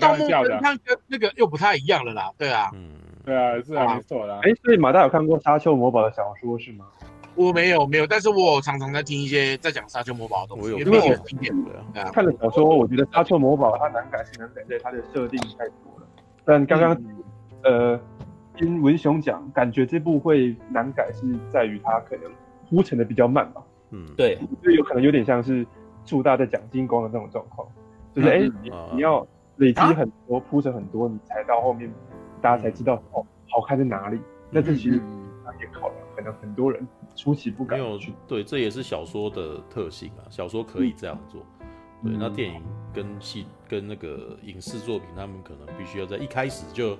[0.00, 2.97] 盗梦侦探跟那个又不太一样了啦，对啊，嗯，
[3.28, 4.40] 对啊，是啊，没错啦。
[4.42, 6.86] 哎，所以马大有看过沙丘魔堡的小说是吗？
[7.34, 11.54] 我没有没有，但是我常常在听一些在讲沙丘魔堡的东西，因为我经典
[11.92, 16.06] 的看了小说，我觉得沙丘魔堡它难改是难改在它的设定太多了。
[16.44, 16.94] 但刚刚、
[17.62, 18.00] 嗯、呃
[18.56, 21.20] 听文雄讲，感觉这部会难改是
[21.52, 22.24] 在于它可能
[22.68, 23.62] 铺陈的比较慢吧。
[23.90, 25.64] 嗯，对，就有可能有点像是
[26.04, 27.68] 树大在讲金光的那种状况，
[28.16, 29.24] 就是哎、嗯欸、你你要
[29.56, 31.88] 累积很多铺陈、啊、很多，你才到后面
[32.40, 34.20] 大家才知道、嗯、哦好看在哪里。
[34.50, 35.00] 那这其实
[35.44, 36.86] 他也考量可能很多人。
[37.16, 37.98] 出其不意，没有
[38.28, 40.22] 对，这也是小说的特性啊。
[40.30, 41.44] 小说可以这样做，
[42.02, 42.16] 嗯、对。
[42.16, 42.62] 那电影
[42.94, 46.94] 跟戏跟那个影视作品，他们可能必须要在一开始就，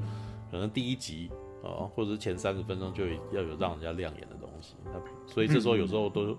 [0.51, 1.31] 可能第一集
[1.63, 4.75] 啊，或者是前三十分钟就要有让人家亮眼的东西。
[4.87, 6.37] 那所以这时候有时候都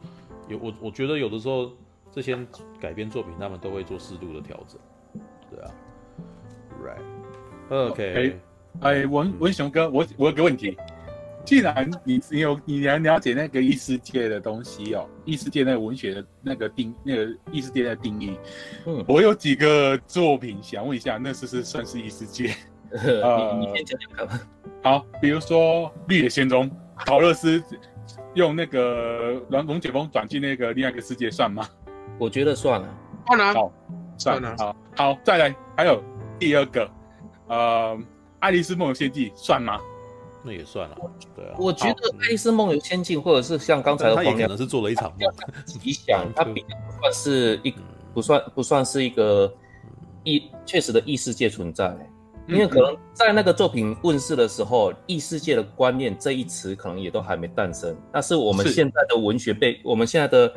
[0.50, 1.72] 有我，我觉得有的时候
[2.12, 2.38] 这些
[2.82, 4.78] 改编作品，他们都会做适度的调整。
[5.50, 5.72] 对啊
[7.70, 8.40] ，Right，OK，
[8.82, 10.78] 哎，文文雄哥，我我有个问题。
[11.46, 18.38] 既然你你有你了了解那个异世界的东西哦，异世界那个文学的那个定那个异世界的定义，
[18.86, 22.54] 嗯，我有几个作品想问一下，那是不是算是异世界？
[22.92, 24.40] 呃，你你先讲讲看吧。
[24.84, 26.70] 好，比如说《绿野仙踪》，
[27.06, 27.64] 桃乐丝
[28.36, 31.68] 用那个龙龙卷风转进那个另外一个世界算吗？
[32.20, 32.88] 我觉得算了，
[33.26, 33.74] 算了，好，
[34.18, 36.04] 算了，好，好，再来，还有
[36.38, 36.92] 第二个，
[37.48, 37.98] 呃，
[38.40, 39.80] 《爱丽丝梦游仙境》算吗？
[40.42, 40.98] 那也算了，
[41.36, 41.56] 对啊。
[41.60, 45.30] 我觉得《爱丽丝梦游仙境》或者是像刚才的黄粱，他也可能是做了一场梦。
[45.84, 47.74] 你想， 它比不算是一，
[48.14, 49.54] 不算不算是一个
[50.24, 51.94] 异确实的异世界存在，
[52.48, 57.94] 因为可能在那个作品问世的时候，异世界的观念这一词可能也都还没诞生。
[58.12, 60.54] 但是我们现在的文学被我们现在的。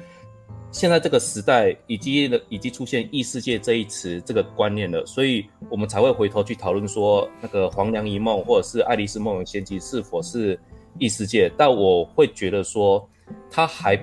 [0.71, 10.59] 现在这个时代已经了，已经出现异世界这一词这个观念了，所以我们才会回头去讨论说，那个《黄粱一梦》或者是《爱丽丝梦游仙境》是否是
[10.99, 11.53] 异世界？
[11.59, 13.07] 但我会觉得说，
[13.51, 14.03] 它还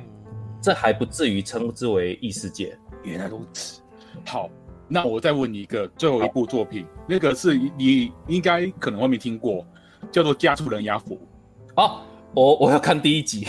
[0.62, 2.78] 这还不至于称之为异世界。
[3.04, 3.82] 原来如此。
[4.26, 4.47] 好，
[4.88, 9.66] 那我再问你一个最后一部作品，那个是你应该可能会没听过，
[10.12, 11.16] 叫做《家畜人牙府》。
[11.76, 12.06] 好。
[12.34, 13.48] 我我要看第一集，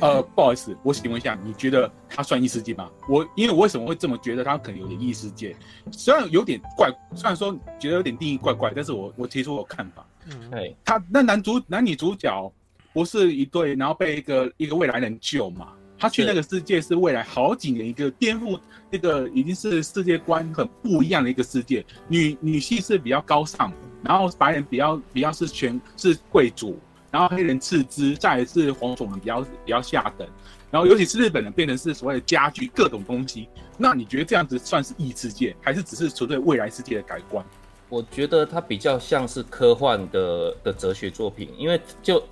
[0.00, 2.90] 呃，不好意思，我请问一下，你觉得它算异世界吗？
[3.08, 5.54] 我因为我为什么会这么觉得它可能有点异世界？
[5.92, 10.04] 虽然有点怪，虽然说觉得有点定义怪怪，但是我我提出我看法。
[10.26, 12.52] 嗯，对，他那男主男女主角
[12.92, 15.68] 不是一对，然后被一个一个未来人救嘛？
[15.96, 18.58] 他去那个世界是未来好几年一个颠覆，
[18.90, 21.84] 那个已经是世界观很不一样的一个世界。
[22.08, 23.72] 女女性是比较高尚。
[24.02, 26.78] 然后白人比较比较是权是贵族，
[27.10, 30.26] 然后黑人次之，再来是黄种人比较比较下等，
[30.70, 33.48] 然后尤其是日本人变成是所谓的家具各种东西。
[33.76, 37.44] 那你觉得这样子算是异世界，还是只是纯粹未来世界的改观？
[37.88, 42.22] 我觉得它比较像是科幻的的哲学作品，因为就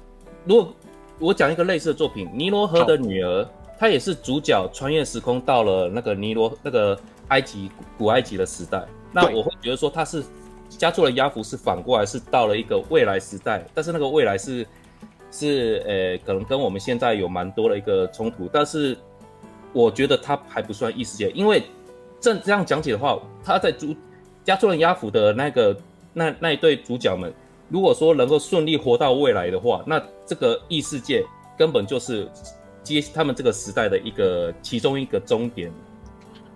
[0.44, 0.72] 如果
[1.18, 3.42] 我讲一个类似的作品，《尼罗河的女儿》，
[3.76, 6.96] 她也是主角穿越时空到了那个尼罗那个
[7.28, 8.86] 埃及古埃及的时代。
[9.10, 10.22] 那我会觉得说，它是
[10.68, 14.66] 加措伦亚夫是反过来是到了一个未来时代，但是那个未来是
[15.30, 18.48] 是呃，可能跟我们现在有蛮多的一个冲突。
[18.52, 18.96] 但是
[19.72, 21.62] 我觉得它还不算异世界，因为
[22.20, 23.94] 正这样讲起的话，他在主
[24.44, 25.76] 加措伦亚服的那个
[26.12, 27.32] 那那一对主角们，
[27.68, 31.24] 如果说能够顺利活到未来的话，那这个异世界
[31.56, 32.28] 根本就是
[32.82, 35.72] 接他们这个时代的一个其中一个终点。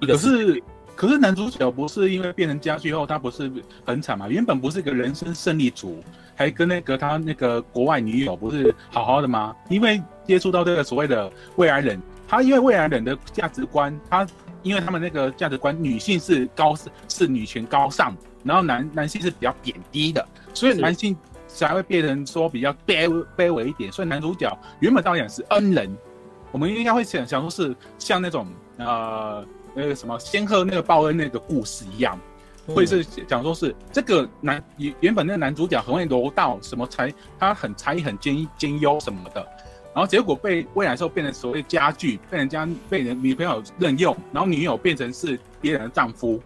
[0.00, 0.62] 一个可是。
[1.02, 3.50] 可是男主角不是因为变成家具后，他不是
[3.84, 4.28] 很惨嘛？
[4.28, 6.00] 原本不是一个人生胜利组，
[6.36, 9.52] 还跟那个他那个国外女友不是好好的吗？
[9.68, 14.24] 因为接触到这个所谓的未来人，他因为未来人的价值观，他
[14.62, 20.24] 因为他们那个价值观，女性是高是是女权高尚，然后男男性是比较贬低的，
[20.54, 21.16] 所以男性
[21.48, 23.90] 才会变成说比较卑卑微一点。
[23.90, 25.92] 所以男主角原本导演是恩人，
[26.52, 28.46] 我们应该会想想说是像那种
[28.76, 29.44] 呃。
[29.74, 32.18] 那个什么仙鹤那个报恩那个故事一样，
[32.66, 39.40] 会是讲说是这个男原原本那个男主角很会柔道，什么才他很才艺很兼兼优什么的，
[39.94, 46.40] 然后结果被未来时候变成所谓家具，被人家被人女朋友任用，然后女友变成是别人的丈夫，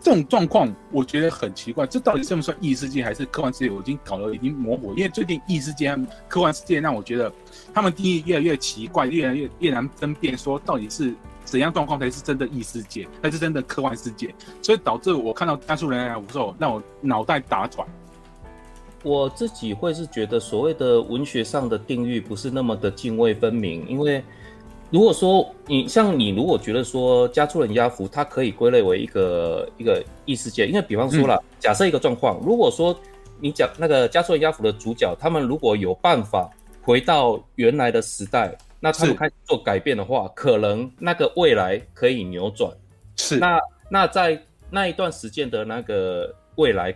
[0.00, 3.70] 这种状况我觉得很奇怪，这到底算不算异世界还是科幻世界？
[3.70, 5.96] 我已经搞得已经模糊，因为最近异世界
[6.26, 7.32] 科幻世界让我觉得
[7.72, 11.14] 他们定义越来越奇怪，越来越越难分辨，说到底是。
[11.44, 14.34] 怎样状况才是真的异世界，才是真的科幻世界？
[14.62, 17.86] 所以导致我看到加速人来的时候，让我脑袋打转。
[19.02, 23.86] 我自己会是觉得，所谓的文学上的定义不是那么的泾渭分明。
[23.88, 24.22] 因为
[24.90, 32.96] 如果说你像你，如果觉得说加措人压服它可以归类为一个一个异世界，因为比方说了，嗯、假设一个状况，如果说
[33.40, 36.48] 你讲那个加措人压服的主角，他们如果有办法
[36.80, 38.56] 回到原来的时代。
[38.84, 42.68] 那他们开始做改变的话，可能那个未来可以扭转。
[43.16, 46.92] 是，那那在那一段时间的那个未来，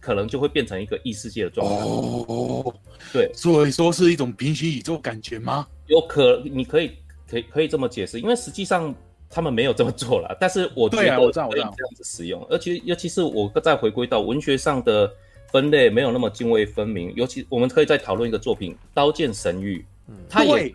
[0.00, 1.74] 可能就会变成一个异世界的状态。
[1.84, 2.74] 哦，
[3.12, 5.66] 对，所以说是一种平行宇宙感觉吗？
[5.88, 6.92] 有可，你可以
[7.28, 8.94] 可以可以这么解释，因为实际上
[9.28, 10.34] 他们没有这么做了。
[10.40, 11.50] 但是我觉得可以这样
[11.94, 15.12] 子使用，而且尤其是我再回归到文学上的
[15.52, 17.12] 分类，没有那么泾渭分明。
[17.14, 19.78] 尤其我们可以再讨论一个作品《刀剑神域》，
[20.08, 20.72] 嗯，它也。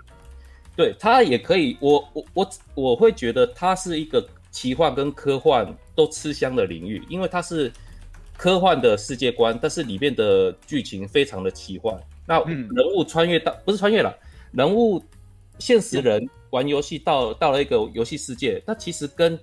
[0.79, 7.69] 对，它也可以，我我我我会觉得它是一个奇幻跟科幻都吃香的领域，因为它是
[8.37, 11.93] 科幻的世界观，但是里面的剧情非常的奇幻。
[12.25, 14.17] 那人物穿越到、嗯、不是穿越了，
[14.53, 15.03] 人物
[15.57, 19.37] 现实人玩游戏到到了一个游戏世界，那其实跟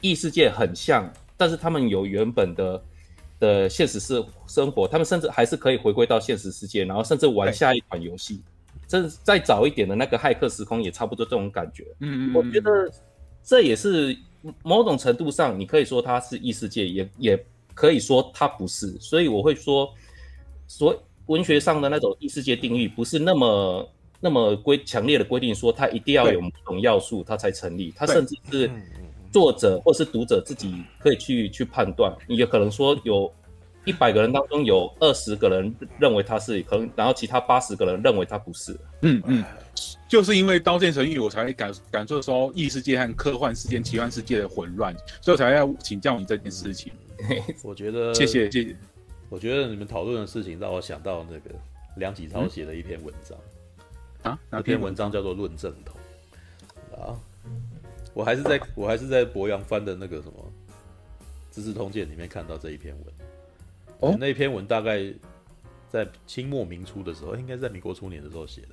[0.00, 2.82] 异世界很像，但是他们有原本的
[3.38, 8.40] 的现实是生活，他们甚至还是可以回归到现实世界，然后甚至玩下一款游戏。
[8.90, 11.84] 这再早一点的那个骇客时空也差不多这种感觉。
[12.00, 12.70] 嗯嗯，我觉得
[13.40, 14.18] 这也是
[14.64, 18.98] 某种程度上，你可以说它是异世界，也也可以说它不是。
[18.98, 19.88] 所以我会说，
[20.66, 23.88] 所文学上的那种异世界定义不是那么
[24.18, 27.94] 那么规强烈的规定，说它一定要有某种要素它才成立。
[27.96, 28.68] 它甚至是
[29.30, 32.12] 作者或是读者自己可以去去判断。
[32.26, 33.32] 你也可能说有。
[33.84, 38.78] 一百个人当中有二十个人认为他是可能，然后其他八十个人认为他不是。
[39.02, 39.44] 嗯嗯，
[40.06, 46.92] 就是因为《刀剑神域》，我才感感受说异世界和科幻世界、奇幻世界的混乱，所以我才要请教你这件事情。
[47.64, 48.76] 我觉得，谢谢谢谢。
[49.28, 51.50] 我觉得你们讨论的事情让我想到那个
[51.96, 53.38] 梁启超写的一篇文章、
[54.24, 55.96] 嗯、啊，那篇文章叫做《论正统》
[57.00, 57.18] 啊。
[58.12, 60.52] 我还是在我还是在博洋翻的那个什么
[61.50, 63.04] 《资治通鉴》里面看到这一篇文。
[64.00, 65.12] 哦，那篇文大概
[65.88, 68.68] 在清末明初的时候，应该是在民国初年的时候写的。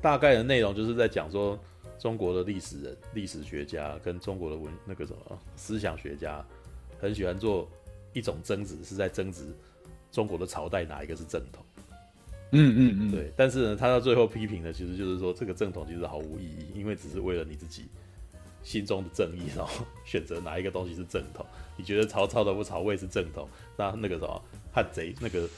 [0.00, 1.58] 大概的内容就是在讲说，
[1.98, 6.44] 中国的历史人、历史学家跟中国的文那个什么思想学家，
[7.00, 7.68] 很喜欢做
[8.12, 9.44] 一种争执，是在争执
[10.12, 11.64] 中国的朝代哪一个是正统。
[12.52, 13.32] 嗯嗯嗯，对。
[13.36, 17.88] 但是呢，他到最后批评的其实就是说，这个正统其实毫无意义，因为只是为了你自己
[18.62, 21.44] 心中的正义，然后 选择哪一个东西是正统。
[21.78, 23.48] 你觉得曹操的不曹魏是正统，
[23.78, 25.48] 那那个什么汉贼那个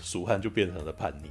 [0.00, 1.30] 蜀汉就变成了叛逆，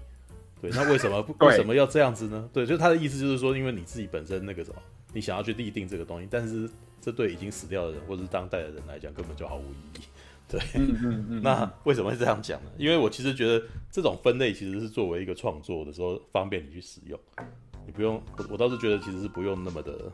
[0.62, 2.50] 对，那为什么不 为什么要这样子呢？
[2.54, 4.82] 对，就他的意思就是说，因为你自己本身那个什么，
[5.14, 6.70] 你想要去立定这个东西，但是
[7.02, 10.04] 这对已经死掉的人或者是当代的人来讲根本就毫无意义，
[10.48, 11.42] 对，嗯嗯嗯。
[11.42, 12.72] 那为什么会这样讲呢？
[12.78, 17.20] 因为我其实觉得这种分类其实是作为一个创作的时候方便你去使用，
[17.86, 20.12] 你不用我我倒是觉得其实是不用那么的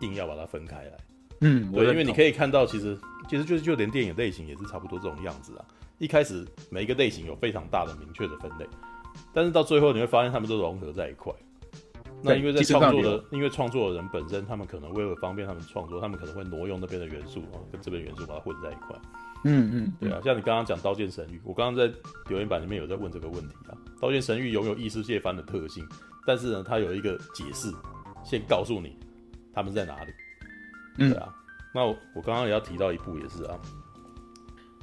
[0.00, 0.98] 硬要把它分开来。
[1.42, 2.96] 嗯，对，因为你可以看到其实
[3.28, 5.64] 其实就是就连电影类型也是差不多这种样子啊。
[5.98, 8.66] 一开始每一个类型有非常大的明确的分类，
[9.32, 11.32] 但是到最后你会发现他们都融合在一块。
[12.24, 18.96] 那因为在创作的，因为创作的人本身，他们可能为了方便他们创作，他们可能会挪用那边的元素啊，跟这边元素把它混在一块。
[19.44, 21.92] 嗯嗯，对啊，像你刚刚讲《刀剑神域》，我刚刚在
[22.28, 25.84] 留言板里面有在问这个问题啊，《刀剑神域》拥有异世界番的特性，
[26.24, 27.72] 但是呢，它有一个解释，
[28.24, 28.96] 先告诉你
[29.52, 30.12] 他们在哪里。
[30.96, 31.34] 对啊，
[31.74, 33.58] 那我我刚刚也要提到一部也是啊，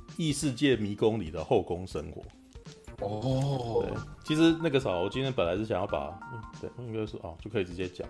[0.18, 2.22] 《异世界迷宫里的后宫生活》。
[3.02, 8.06] 哦，对，其实那个啥，我今天本来是想要把，嗯、对，应该是哦，就可以直接讲，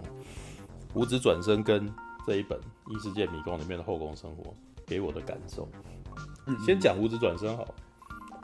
[0.96, 1.88] 五指转身跟
[2.26, 4.52] 这一本《异世界迷宫》里面的后宫生活
[4.88, 5.70] 给我的感受。
[6.48, 7.68] 嗯，先讲五指转身好，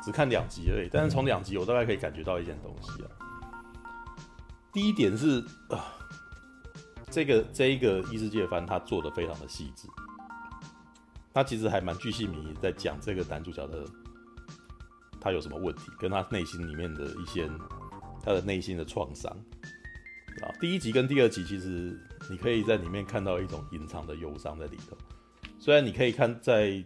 [0.03, 3.09] 只看两集而已，但是从两集我大概可以感觉到一件东西啊。
[4.71, 5.94] 第一点是啊，
[7.15, 9.87] 这个这一个异世界番他做的非常的细致，
[11.33, 13.85] 他其实还蛮巨细靡在讲这个男主角的。
[15.21, 15.83] 他有什么问题？
[15.97, 17.49] 跟他内心里面的一些
[18.21, 19.31] 他的内心的创伤
[20.43, 21.97] 啊，第一集跟第二集其实
[22.29, 24.97] 你可以在里面看到一种隐藏的忧伤在里头。
[25.57, 26.83] 虽然你可以看在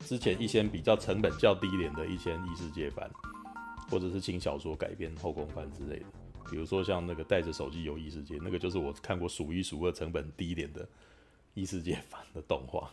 [0.00, 3.10] 之前一些比较成本较低廉的一些异世界番，
[3.90, 6.06] 或者是轻小说改编后宫番之类的，
[6.50, 10.88] 比如说像那个带着手机游异世界，那个就是我看过数一数二成本低廉的
[11.54, 12.90] 异世界版的动画。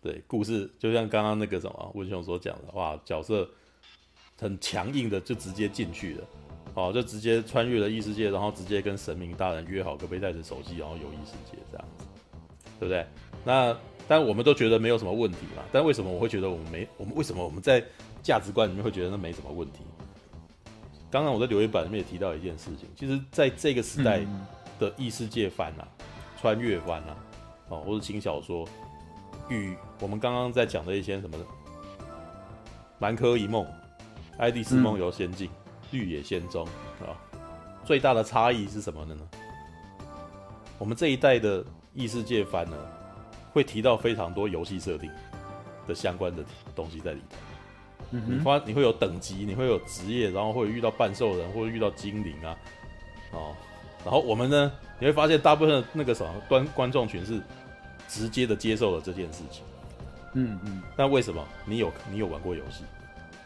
[0.00, 3.48] 对，故事就像刚刚那个什么温雄所讲的，哇，角色。
[4.40, 6.24] 很强硬的就直接进去了，
[6.74, 12.04] 哦，就直接穿越了异世界，然后直接跟神明大人约好，可不可以带着手机，然后游异世界这样子，
[12.78, 13.04] 对不对？
[13.44, 13.76] 那
[14.06, 15.64] 但我们都觉得没有什么问题嘛。
[15.72, 16.86] 但为什么我会觉得我们没？
[16.96, 17.84] 我们为什么我们在
[18.22, 19.80] 价值观里面会觉得那没什么问题？
[21.10, 24.20] 刚刚我在留言板里面也提到一件事情，其实在这个时代
[24.78, 25.88] 的异世界番啊、
[26.40, 27.16] 穿越番啊，
[27.68, 28.68] 哦，或者轻小说，
[29.48, 31.36] 与我们刚刚在讲的一些什么
[32.98, 33.64] 《南柯一梦》。
[34.40, 35.48] 《爱丽丝梦游仙境》
[35.90, 36.64] 《绿野仙踪》
[37.04, 37.16] 啊，
[37.84, 39.16] 最大的差异是什么呢？
[40.78, 42.76] 我们这一代的异世界番呢，
[43.52, 45.10] 会提到非常多游戏设定
[45.88, 46.44] 的相关的
[46.76, 47.36] 东西在里头。
[48.10, 52.56] 嗯，你发你会有等级，你会有职业，然后会遇到半兽人，或者遇到精灵啊，
[53.32, 53.54] 哦，
[54.04, 57.40] 然后我们呢，你会发现大部分的那个什么观观众群是
[58.08, 59.62] 直接的接受了这件事情。
[60.34, 61.46] 嗯嗯，那为什么？
[61.64, 62.84] 你有你有玩过游戏？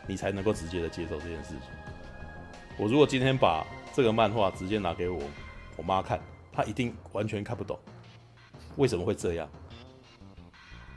[0.07, 1.61] 你才能够直接的接受这件事情。
[2.77, 5.23] 我如果今天把这个漫画直接拿给我
[5.77, 6.21] 我妈看，
[6.53, 7.79] 她一定完全看不懂。
[8.77, 9.49] 为什么会这样？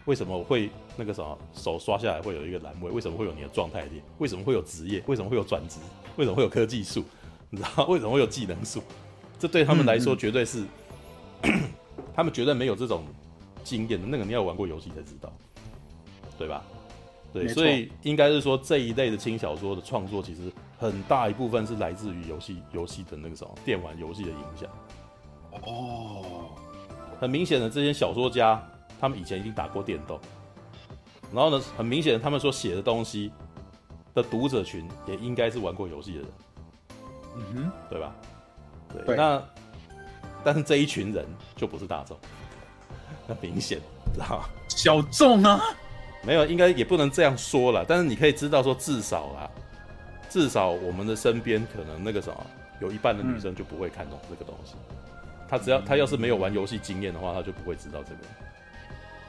[0.05, 2.89] 为什么会那个什么手刷下来会有一个栏位？
[2.91, 4.01] 为什么会有你的状态点？
[4.17, 5.03] 为什么会有职业？
[5.07, 5.79] 为什么会有转职？
[6.15, 7.03] 为什么会有科技树？
[7.49, 8.81] 你知道为什么会有技能树？
[9.37, 10.65] 这对他们来说绝对是，
[12.15, 13.03] 他们绝对没有这种
[13.63, 14.07] 经验的。
[14.07, 15.31] 那个你要玩过游戏才知道，
[16.37, 16.63] 对吧？
[17.33, 24.69] 对，所以应该是说这一类的轻小说的创作，其实很大一部分是来自于游戏游戏的那个什么电玩游戏的影响。
[25.65, 26.51] 哦，
[27.19, 28.65] 很明显的，这些小说家
[28.99, 30.17] 他们以前已经打过电动，
[31.33, 33.31] 然后呢，很明显的，他们所写的东西
[34.13, 36.27] 的读者群也应该是玩过游戏的人。
[37.35, 38.15] 嗯哼，对吧？
[38.93, 39.43] 对，对，那
[40.43, 42.17] 但是这一群人就不是大众，
[43.27, 43.79] 那明显，
[44.13, 44.45] 知道吗？
[44.69, 45.61] 小众啊。
[46.23, 47.85] 没有，应该也不能这样说了。
[47.87, 49.47] 但是你可以知道说，至少啦，
[50.27, 52.45] 至少我们的身边可能那个什么，
[52.81, 54.73] 有一半的女生就不会看懂这个东西。
[55.47, 58.21] 她只要她要是没有玩游戏经验的话，她就不会知道这个。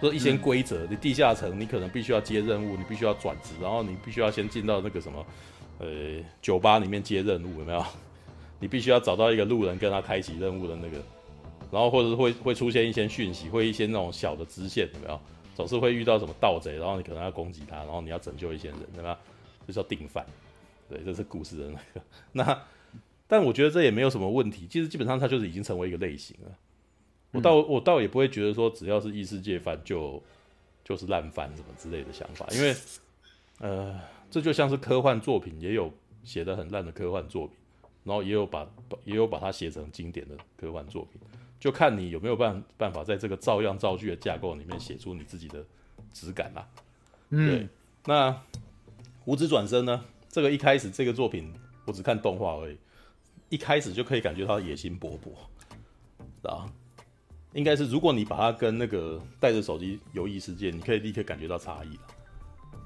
[0.01, 5.27] 说一些规则，你地下城你可能必须要接任务，你必须要转职，然后你必须要先进到那个什么，
[5.79, 5.87] 呃，
[6.43, 7.85] 酒吧里面接任务，有没有？
[8.61, 10.97] 你必须要找到一个路人跟他开启任务的那个，
[11.71, 15.21] 然后或者是会会出现一些讯息，会一些那种小的支线，有没有？
[15.55, 19.19] 总是会遇到什么盗贼，然后你可能要攻击他，然后你要拯救一些人，对吧？
[19.67, 20.25] 这叫定犯，
[20.89, 22.07] 对，这是故事的那个。
[22.33, 22.63] 那，
[23.27, 24.67] 但我觉得这也没有什么问题。
[24.71, 26.53] 其实基本上它就是已经成为一个类型了。
[27.33, 30.23] 我倒我倒也不会觉得说只要是异世界番就
[30.85, 32.75] 就是烂番什么之类的想法，因为
[33.59, 34.01] 呃，
[34.31, 35.93] 这就像是科幻作品，也有
[36.25, 37.57] 写得很烂的科幻作品，
[38.05, 38.67] 然后也有把
[39.05, 41.21] 也有把它写成经典的科幻作品。
[41.59, 45.65] 就看你有没有办办法在这个照样造句的架构里面写出你自己的
[46.13, 46.69] 质感啦。
[47.31, 47.69] 嗯，对。
[48.05, 48.43] 那
[49.25, 50.05] 五指转身呢？
[50.29, 51.53] 这个一开始这个作品
[51.87, 52.77] 我只看动画而已，
[53.49, 56.71] 一开始就可以感觉到野心勃勃，啊，
[57.57, 62.03] 应该是如果你把它跟那个带着手机游异世界，你可以立刻感觉到差异了。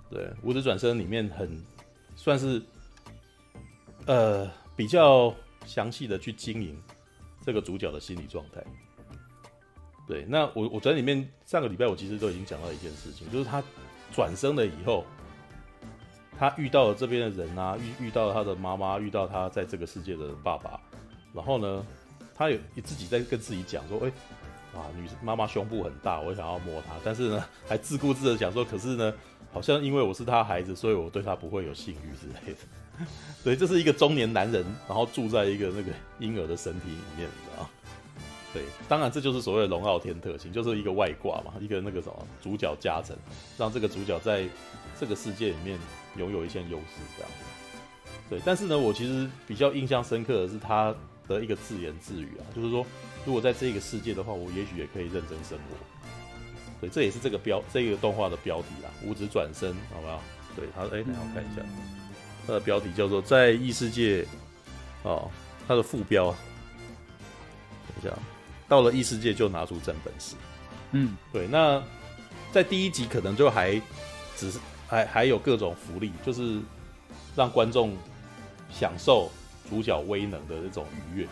[0.09, 1.61] 对，《无职转身》里面很
[2.15, 2.63] 算是
[4.07, 5.35] 呃比较
[5.67, 6.81] 详细的去经营
[7.45, 8.65] 这个主角的心理状态。
[10.07, 13.61] 对，那我我在里面上个礼拜我其实都已经讲到一件事情，就是他
[14.13, 15.05] 转生了以后，
[16.39, 20.81] 他遇到了这边的人啊，遇遇到了他的妈妈，遇到他在这个世界的爸爸，
[21.33, 21.85] 然后呢，
[22.35, 24.13] 他有自己在跟自己讲说，哎、
[24.75, 29.13] 啊，女妈妈胸部很大，我想要摸她，但是呢， 还自顾自的讲说，可是呢，
[29.53, 33.07] 好像因为我是她孩子，所以我对她不会有性欲之类的。
[33.43, 37.69] 对，这是一个中年男人，然后住在一个那个婴儿的身体里面，你知道？
[38.53, 43.17] 对，当然这就是所谓的龙傲天特性，就是一个外挂嘛，一个那个什么主角加成，
[43.57, 44.45] 让这个主角在
[44.99, 45.79] 这个世界里面
[46.17, 47.45] 拥有一些优势，这样子。
[48.29, 50.95] 对，但是呢，我其实比较印象深刻的是他
[51.27, 52.85] 的一个自言自语啊，就是说，
[53.25, 55.77] 如果在这个世界的话，我也许也可以认真生活。
[56.81, 60.23] 对，这也是这个标这个动画的标题啦，五指转身，好不好？
[60.57, 61.63] 对，他哎，等下我看一下，
[62.47, 64.27] 它的标题叫做在异世界，
[65.03, 65.31] 哦，
[65.69, 66.35] 它的副标，
[67.87, 68.19] 等一下。
[68.67, 70.37] 到了异世界就拿出真本事，
[70.93, 71.47] 嗯，对。
[71.49, 71.83] 那
[72.53, 73.81] 在第一集可能就还
[74.37, 76.61] 只是还还有各种福利，就是
[77.37, 77.97] 让观众
[78.71, 79.29] 享受
[79.69, 81.29] 主角威能的这种愉悦。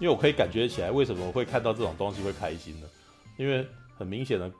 [0.00, 2.86] 因为我可以感觉起来，为什么我会看到这种东西会开心呢？
[3.36, 4.50] 因为很明显的，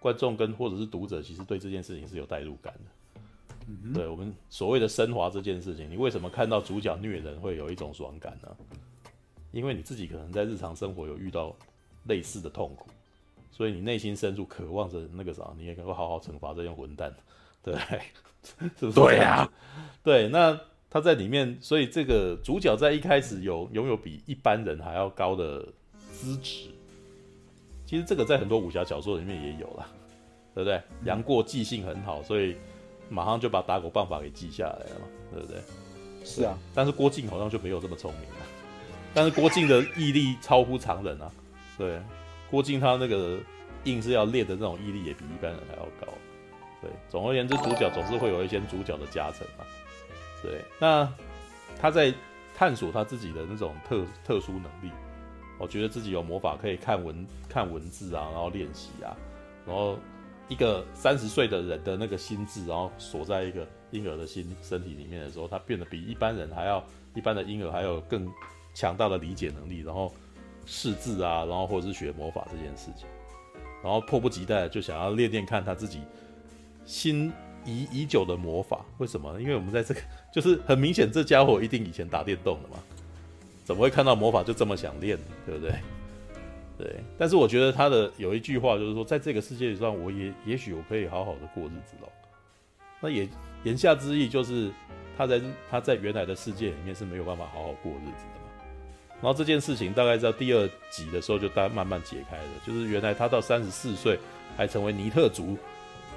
[0.00, 3.30] 观众跟或者是读者其实对这件事情是有代入感的。
[3.68, 8.56] 嗯，对我们所谓的升华这件事情，你为什么看到主角虐人会有一种爽感呢？
[9.52, 11.54] 因为你自己可能在日常生活有遇到
[12.04, 12.88] 类似的痛苦，
[13.52, 17.14] 所以你内心深处渴望着那个啥，你也能够好好惩罚这些混蛋，
[17.62, 17.74] 对？
[18.78, 18.92] 是不是？
[18.92, 19.52] 对呀、啊，
[20.02, 20.28] 对。
[20.28, 20.58] 那
[20.90, 25.64] 他在里面，所以这个主角在一开始有拥有比一般人还要高的
[26.12, 26.66] 资质。
[27.86, 29.86] 其实这个在很多武侠小说里面也有了，
[30.54, 30.82] 对不对？
[31.04, 32.56] 杨过记性很好，所以
[33.08, 35.60] 马上就把打狗棒法给记下来了嘛，对不对？
[36.24, 36.58] 是啊。
[36.74, 38.46] 但是郭靖好像就没有这么聪明了。
[39.12, 41.32] 但是郭靖的毅力超乎常人啊！
[41.76, 42.00] 对，
[42.50, 43.38] 郭靖他那个
[43.84, 46.12] 硬是要练的那种毅力也比一般人还要高。
[46.80, 49.64] 对，总而言之，主角总是会有一些主角的加成嘛。
[50.42, 51.10] 对，那
[51.78, 52.12] 他在
[52.56, 54.90] 探索他自己的那种特特殊能力，
[55.58, 59.16] 我觉得自己有魔法可以看文看文字啊，然后练习啊，
[59.66, 59.98] 然后
[60.48, 66.84] 一个三十岁的人的那个心智，然后锁在一个婴儿的心身体里面的时候，他变得比一般人还要
[67.14, 68.30] 一般的婴儿还有更。
[68.72, 70.14] 强大的理解能力，然后
[70.64, 73.04] 识字啊，然后或者是学魔法这件事情，
[73.82, 76.02] 然后迫不及待就想要练练看他自己
[76.86, 77.32] 心
[77.64, 78.84] 已已久的魔法。
[78.98, 79.40] 为什么？
[79.40, 80.00] 因为我们在这个
[80.32, 82.76] 就是很明显，这家伙一定以前打电动的嘛，
[83.64, 85.18] 怎么会看到魔法就这么想练？
[85.46, 85.74] 对不对？
[86.78, 86.96] 对。
[87.18, 92.08] 但是我觉得他的有一句话就是说，在这个世界上，我也也许我可以好好的过日子喽。
[93.00, 93.28] 那也
[93.64, 94.70] 言下之意就是
[95.16, 95.40] 他在
[95.70, 98.40] 他在原来的世界里面是没有办法好好过日子的。
[99.22, 104.18] 然后这件事情大概在第二集的时候就大慢慢解开了，就是原来他到三十四岁
[104.56, 105.58] 还成为尼特族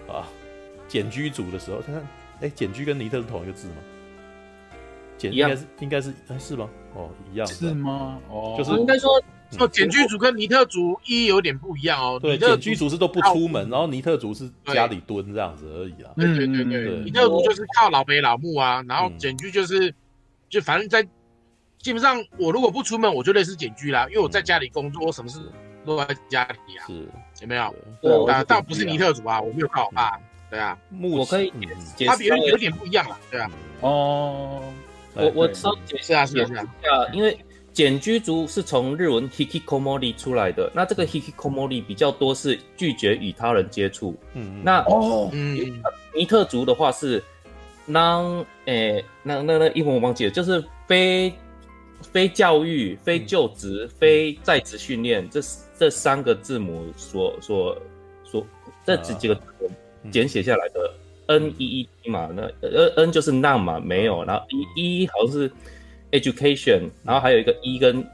[0.08, 0.28] 啊
[0.88, 2.08] 茧居族的时候，他看，
[2.42, 3.76] 哎，简居跟尼特是同一个字吗？
[5.18, 6.70] 简应该是应该是哎是吗？
[6.96, 8.20] 哦，一样是吗？
[8.30, 9.12] 哦，就是应该说
[9.60, 12.20] 哦，简居族跟尼特族一有点不一样哦。
[12.20, 16.12] 对，简居族是都不出门，然后尼特族是家里蹲这样子而已啊。
[16.16, 19.94] 对对对对，尼特族就是靠老北老木啊，然后简居就是
[20.50, 21.08] 就反正在。
[21.80, 25.42] 基本上，我如果不出门，我就类似简居啦，因为我在家里工作，我什么事
[25.86, 26.88] 都在家里啊。
[26.88, 27.06] 是，
[27.42, 27.76] 有没有？
[28.02, 30.18] 对啊，倒不是尼特族啊，我没有靠我爸。
[30.54, 31.52] 对啊，我可以
[31.96, 33.20] 解释，他别人有点不一样啊。
[33.32, 33.50] 对啊。
[33.82, 34.62] 哦，
[35.16, 36.64] 我我稍解释啊，解释下，
[37.12, 37.36] 因为
[37.72, 44.16] 简居族是从日文 hikikomori 出来的，那这个 hikikomori 比较多是拒绝与他人接触。
[44.34, 45.82] 嗯，那哦，嗯
[46.14, 47.24] 尼特族的话是
[47.90, 51.34] non，诶，那那那英文我忘记了，就是非。
[52.12, 55.40] 非教育、非就职、嗯、非在职训练，这
[55.80, 57.78] 这三个字母所所
[58.26, 58.46] 所
[58.86, 59.42] 这几几个字
[60.12, 60.92] 简写下来的
[61.28, 64.46] N E E T 嘛，那 N N 就是 none 嘛，没有，然后
[64.78, 65.52] E E 好像是
[66.12, 68.06] education，然后还有一个 E 跟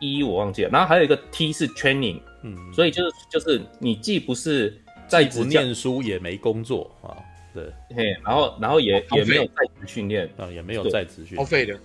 [0.00, 4.76] E 我忘记了，然后还有一个 T 是 training，嗯，所以就是就是你既不是
[5.06, 7.16] 在职念书，也没工作啊，
[7.52, 7.64] 对，
[7.94, 11.78] 嘿，然后然后也也没有在职训练啊，也没有在职训练，耗费的。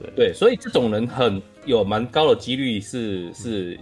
[0.00, 3.78] 对，对，所以这种人很有蛮高的几率是是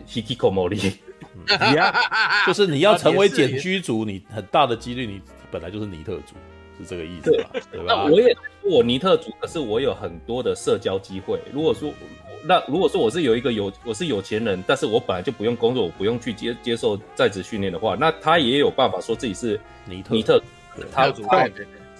[1.46, 5.20] hikikomori， 就是你要成为简居族，你很大的几率你
[5.50, 6.34] 本来就是尼特族，
[6.78, 7.50] 是这个意思吧？
[7.70, 7.84] 对，吧？
[7.86, 11.40] 那我也我尼特族，可是我有很多的社交机会。
[11.52, 11.92] 如果说
[12.44, 20.42] 那如果说我是有一个有我是有钱人，但是我本来就不用工作，我不用去接接受在职训练的话，那他也有办法说自己是尼特尼特，
[20.90, 21.44] 他他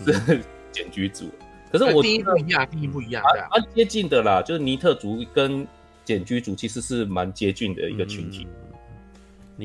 [0.04, 0.40] 是
[0.72, 1.30] 简居族。
[1.70, 4.42] 可是我第一不一样，第一不一样，蛮蛮接近的啦。
[4.42, 5.66] 就是尼特族跟
[6.04, 8.38] 简居族其实是蛮接近的一个群体。
[8.38, 8.46] 尼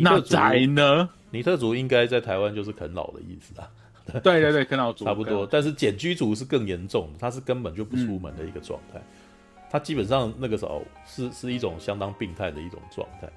[0.04, 0.36] 特族
[0.74, 1.10] 呢？
[1.30, 3.70] 尼特族应该在台湾就是啃老的意思啊。
[4.24, 5.46] 对对对，啃老族差不多。
[5.46, 9.02] 但是简居族是更严重的，他是根本就不出门的一个状态。
[9.70, 13.30] 他基本上那个时候是是一种相当病态的一种状态。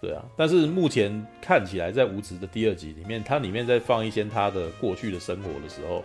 [0.00, 6.04] 对啊，但是目前看起来在无职的第二集里面，它里面在放一些他的过去的生活的时候。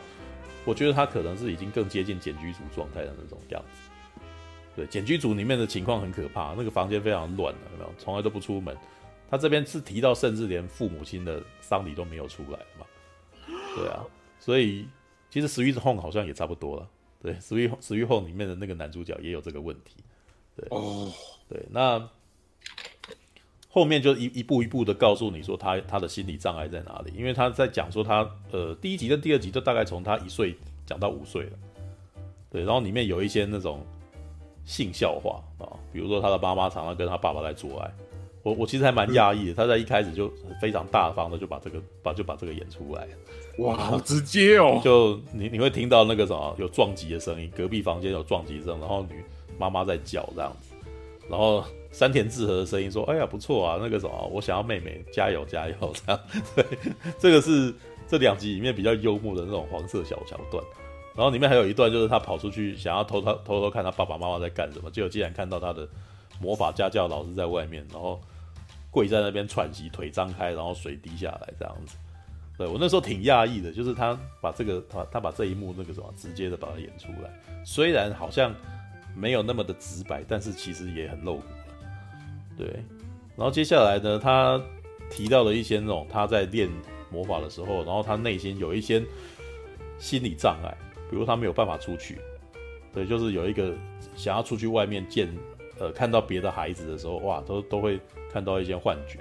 [0.66, 3.90] 我觉得他可能是已经更接近简居族状态的那种样子。
[4.76, 7.94] 对，简居族里面的情况很可怕，那个房间非常乱的，有没有？
[7.98, 8.76] 从来都不出门。
[9.30, 12.86] 他这边是提到，甚至连父母亲的丧礼都没有出来嘛。
[13.76, 14.06] 对啊，
[14.40, 14.88] 所以
[15.30, 16.90] 其实《Sweet Home》好像也差不多了。
[17.22, 20.04] 对，《Sweet Sweet Home》里面的那个男主角也有这个问题。
[20.56, 21.12] 对，哦，
[21.50, 22.10] 对，那。
[23.70, 31.52] 后面就一一步一步的告诉你说他他的心理障碍在哪里，因为他在讲说他呃第一集跟第二集就大概从他一岁讲到五岁了，
[32.50, 33.86] 对，然后里面有一些那种
[34.66, 37.94] 性笑话啊，比如说他的妈妈常常跟他爸爸在做爱，
[38.48, 40.32] 我我其实还蛮讶异的，他在一开始就
[40.62, 43.08] 非常大方的就把这个把就把这个演出来，
[43.58, 49.24] 哇，好直接哦，就你你会听到那个什么有撞击的声音，隔壁房间有撞击声，然后女
[49.58, 50.76] 妈妈在叫这样子，
[51.30, 51.64] 然后。
[51.90, 55.74] 山田智和的声音说：“哎呀，不错啊，那个什么，我想要妹妹，加油加油！”
[56.06, 56.22] 这样，
[56.54, 56.66] 对，
[57.18, 57.74] 这个是
[58.08, 60.64] 这两集里面比较幽默的那种黄色小桥段。
[61.16, 65.88] 然后里面还有一段，就是他跑出去想要偷偷偷偷看他爸爸妈妈在干什么，结果竟然看到他的
[66.40, 68.22] 魔法家教老师在外面，然后
[68.92, 71.98] 跪在那边喘息，腿张开，然后水滴下来这样子。
[72.58, 77.32] 对，我那时候挺讶异的，就是他把这个他他把这一幕那个什么直接的把它演出来，
[77.64, 78.52] 虽然好像
[79.16, 81.44] 没有那么的直白，但是其实也很露骨。
[82.58, 82.68] 对，
[83.36, 84.60] 然后接下来呢，他
[85.12, 86.68] 提到了一些那种他在练
[87.12, 89.04] 魔法的时候，然后他内心有一些
[90.00, 90.76] 心理障碍，
[91.12, 92.18] 比如他没有办法出去，
[92.92, 93.72] 对，就是有一个
[94.16, 95.30] 想要出去外面见，
[95.80, 98.00] 呃，看到别的孩子的时候，哇，都都会
[98.38, 99.18] 看到一些幻觉。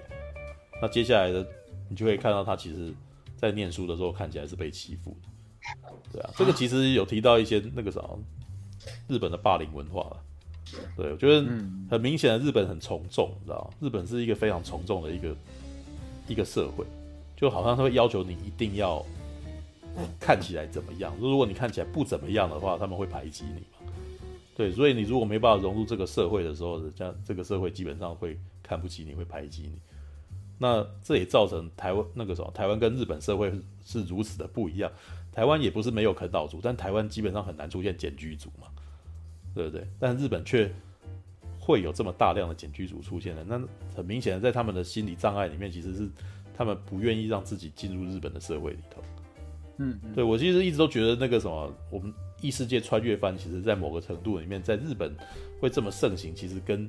[0.83, 1.47] 那接下来的
[1.89, 2.93] 你就会看到他其实
[3.35, 8.03] 在念书的时候看起来是被欺负的，对啊，这个其实有提到一些那个啥，
[9.09, 10.17] 日本的霸凌文化了。
[10.95, 11.41] 对，我觉得
[11.91, 13.77] 很明显的，日本很从众，你知道吗？
[13.81, 15.35] 日本是一个非常从众的一个
[16.29, 16.85] 一个社会，
[17.35, 19.03] 就好像他会要求你一定要
[20.21, 21.17] 看起来怎么样。
[21.19, 23.93] 如果你看起来不怎么样的话，他们会排挤你嘛。
[24.55, 29.81] 对，所以你如果没办法融入这个社会的时候，这样这个社会基本上会看不起你，会排挤你。
[30.59, 33.53] 那这也造成台湾那个什么，台湾跟日本社会
[33.85, 34.91] 是如此的不一样。
[35.33, 38.69] 台湾也不是没有啃老族，但台湾基本上很难出现检居族嘛。
[39.55, 39.89] 对不对？
[39.99, 40.71] 但日本却
[41.59, 43.59] 会有这么大量的检居族出现的，那
[43.97, 46.07] 很明显的，在他们的心理障碍里面，其实是
[46.55, 49.03] 他们不愿意让自己进入日本的社会里头。
[49.79, 52.13] 嗯，嗯，对，我其实一直都觉得那个什么，我们
[52.43, 55.17] 异世界穿越番，其实在某个程度里面，在日本
[55.59, 56.87] 会这么盛行，其实跟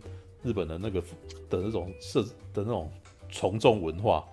[0.47, 1.01] 日本的那个
[1.49, 2.23] 的那种社
[2.53, 2.89] 的那种
[3.29, 4.25] 从众文化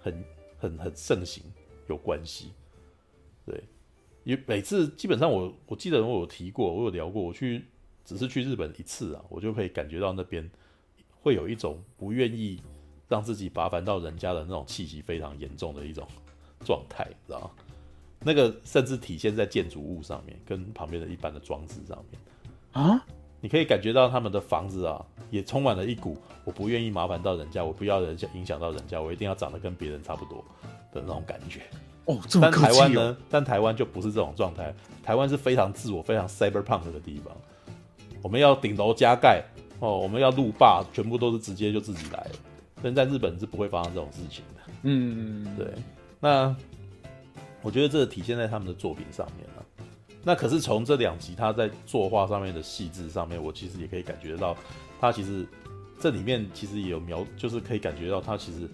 [0.00, 0.24] 很
[0.58, 1.44] 很很盛行
[1.88, 2.52] 有关系。
[3.46, 3.62] 对。
[4.24, 7.64] 因为每次基本上我我记得我有提过，我有聊过，我去
[8.04, 10.50] 只是去日本一次啊，我就可以感觉到那边
[11.22, 12.60] 会有一种不愿意
[13.08, 16.06] 让自己麻烦到人家的那种气息非常严重的一种
[16.62, 17.50] 状态，知道？
[18.20, 22.20] 那个甚至体现在建筑物上面，跟旁边的一般的装置上面
[22.72, 23.06] 啊，
[23.40, 30.44] 你可以感觉到他们的房子啊，也充满了一股我不愿意麻烦到人家，我不要人家影响到人家，我一定要长得跟别人差不多
[30.92, 31.60] 的那种感觉。
[32.06, 33.16] 哦，这么哦，但台湾呢？
[33.30, 34.74] 但台湾就不是这种状态。
[35.02, 37.36] 台湾是非常自我、非常 cyberpunk 的地方。
[38.22, 39.44] 我们要顶楼加盖
[39.78, 42.30] 哦，我们要路霸，全部都是直接就自己来了。
[42.82, 44.72] 但在日本是不会发生这种事情的。
[44.82, 45.66] 嗯，对。
[46.18, 46.54] 那
[47.62, 49.57] 我觉得这个体现在他们的作品上面了。
[50.22, 54.56] 那可是从这两集他在作画上面的细致上面，我其实也可以感觉到，
[55.00, 55.46] 他其实
[56.00, 58.68] 这里面其实也有描，就是可以感觉到他其实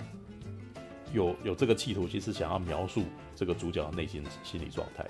[1.13, 3.03] 有有这个企图，其实想要描述。
[3.37, 5.05] 这个主角的内心心理状态，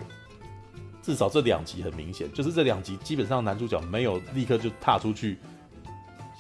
[1.03, 5.37] 至少这两集很明显，就是这两集基本上男主角没有立刻就踏出去，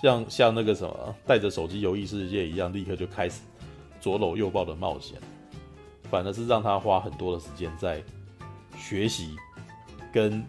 [0.01, 3.43] 像像那个什么带着手机游异世界一样，立刻就开始
[4.01, 5.21] 左搂右抱的冒险，
[6.11, 8.03] 反而是让他花很多的时间在
[8.79, 9.37] 学习，
[10.15, 10.43] 跟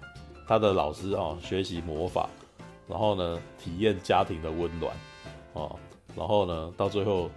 [0.48, 2.30] 他的老师啊学习魔法，
[2.88, 4.94] 然后呢体验家庭的温暖，
[5.54, 5.76] 哦，
[6.16, 7.30] 然后呢到最后。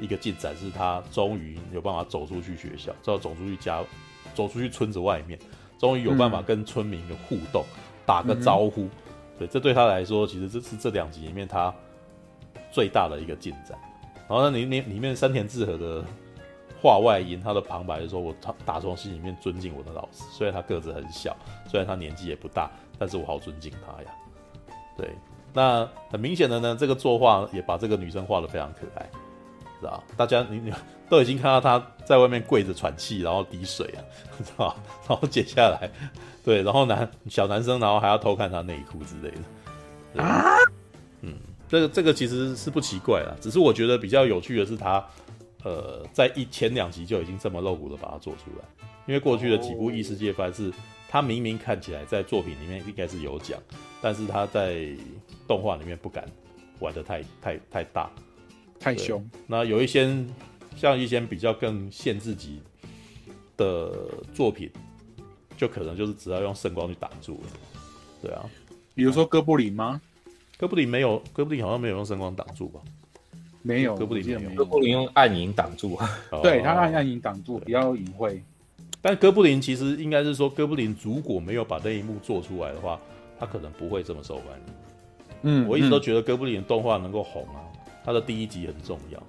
[0.00, 3.84] 一个进展是他终于有办法走出去学校，知道走出去家，
[4.34, 5.38] 走出去村子外面，
[5.78, 8.88] 终于有办法跟村民有互动，嗯、打个招呼。
[9.38, 11.72] 对，这对他来说，其实这是这两集里面他
[12.72, 13.78] 最大的一个进展。
[14.26, 16.02] 然后呢，里里里面山田智和的
[16.82, 21.36] 话外音，他的旁白就说：“我他打从心里面尊敬我的老师，虽然他个子很小，
[21.70, 22.68] 虽然他年纪也不大，
[22.98, 24.10] 但是我好尊敬他呀。”
[24.98, 25.08] 对，
[25.54, 29.08] 那很明显的呢，这个作画也把这个女生画得非常可爱，
[29.80, 30.02] 知道？
[30.16, 30.72] 大家你你
[31.08, 34.02] 都已经看到她在外面跪着喘气，然后滴水啊，
[34.44, 34.76] 知道？
[35.08, 35.88] 然后接下来，
[36.44, 40.22] 对，然后男小男生，然后还要偷看她内裤之类的。
[40.22, 40.44] 啊，
[41.22, 41.34] 嗯，
[41.68, 45.02] 这个这个其实是不奇怪啦，只是我觉得比较有趣的是他，
[45.64, 48.64] 呃，在一前两集就已经这么露骨的把它做出来，
[49.06, 50.72] 因为过去的几部异世界番是，
[51.08, 53.60] 他明明看起来在作品里面应该是有讲，
[54.00, 54.88] 但是他在
[55.46, 56.28] 动画里面不敢
[56.80, 58.10] 玩的太太太大。
[58.80, 60.12] 太凶，那有一些
[60.74, 62.60] 像一些比较更限制级
[63.56, 63.92] 的
[64.34, 64.68] 作品，
[65.56, 67.48] 就可能就是只要用圣光去挡住了。
[68.20, 68.44] 对啊，
[68.92, 70.00] 比如说哥布林吗？
[70.58, 72.80] 哥布林没有，哥布林好像没有用圣光挡住吧？
[73.62, 75.98] 没有，哥布林没有，哥布林用暗影挡住。
[76.42, 78.42] 对，他暗暗影挡住，比较隐晦。
[79.00, 83.00] 但哥布林其实应该是说，哥布林如果没有把那一幕做出来的话，
[83.38, 84.74] 他可能不会这么受欢迎。
[85.42, 87.62] 嗯，我一直都觉得哥布林的动画能够红啊。
[88.04, 89.22] 他的第一集很重要，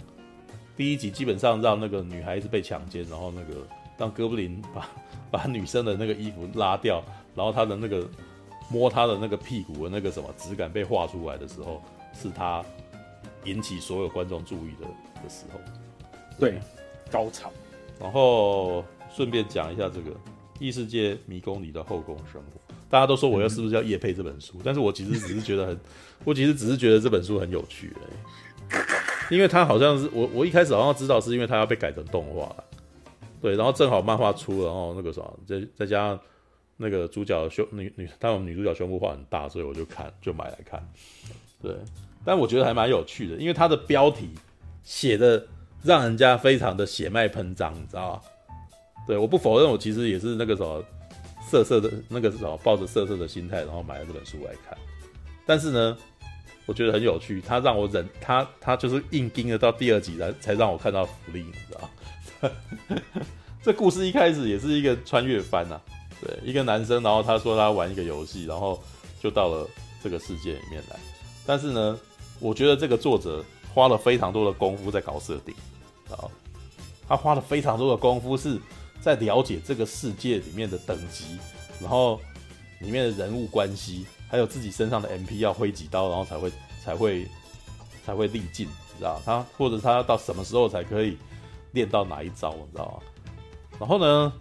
[0.76, 3.68] 第一集基本上让那个女孩子被强奸，然后那个
[3.98, 4.90] 让哥布林把
[5.30, 7.04] 把女生的那个衣服拉掉，
[7.36, 8.08] 然后他的那个
[8.70, 11.82] 摸他的那个屁股的那个什么质感被画出来的时候，
[12.14, 12.64] 是他
[13.46, 14.88] 引起所有观众注意的
[15.24, 15.60] 的时候，
[16.40, 16.60] 对，
[17.12, 17.52] 高潮。
[18.00, 18.84] 然后
[19.16, 20.12] 顺便讲一下这个
[20.60, 25.80] 《异世界迷宫里的后宫生活》，大家都说我要是不是要夜配这本书，嗯、但是我其实只是觉得很，
[26.26, 28.14] 我其实只是觉得这本书很有趣而已。
[29.30, 32.64] 因为它好像是我，我一开始好像知道是因为它要被改成动画了，
[33.42, 36.20] 对，然后正好漫画出了，然后那个什么，再再加上
[36.78, 40.86] 那个主角胸女女，他们女主角胸部画很大，所以我就看就买来看，
[41.62, 41.76] 对，
[42.26, 44.30] 但我觉得还蛮有趣的，因为它的标题
[44.84, 45.46] 写的
[45.84, 48.22] 让人家非常的血脉喷张，你知道吗？
[49.08, 50.84] 对，我不否认，我其实也是那个什么
[51.50, 54.78] 色色的，那个什么抱着色色的心态，然后买了这本书来看，
[55.46, 55.98] 但是呢。
[56.66, 62.50] 我觉得很有趣，他让我忍，他他就是硬盯着到第二集才才让我看到福利，你知道？
[63.62, 65.82] 这故事一开始也是一个穿越番啊，
[66.22, 68.82] 对，一个男生，然后他说他玩一个游戏，然后
[69.22, 69.68] 就到了
[70.02, 70.98] 这个世界里面来。
[71.46, 72.00] 但是呢，
[72.44, 75.56] 我觉得这个作者花了非常多的功夫在搞设定
[76.10, 76.28] 啊，
[77.08, 78.60] 他花了非常多的功夫是
[79.02, 81.38] 在了解这个世界里面的等级，
[81.80, 82.20] 然后
[82.82, 84.06] 里面的人物关系。
[84.28, 86.52] 还有自己身上的 MP 要挥几刀，然后才会
[86.84, 87.28] 才会
[88.04, 91.20] 才会力尽，你知道他或者他要到什么时候才可以
[91.74, 93.78] 练到哪一招，你知道吗？
[93.80, 94.34] 然后呢，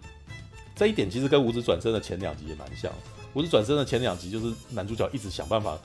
[0.74, 2.90] 这一点其实跟无职转生的前两集也蛮像。
[3.34, 5.78] 无职转生的前两集就是男主角一直想办法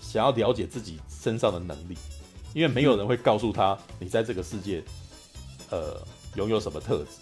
[0.00, 1.96] 想要了解自己身上的能力，
[2.52, 4.82] 因为没有人会告诉他你在这个世界
[5.70, 6.00] 呃
[6.36, 7.20] 拥有什么特质，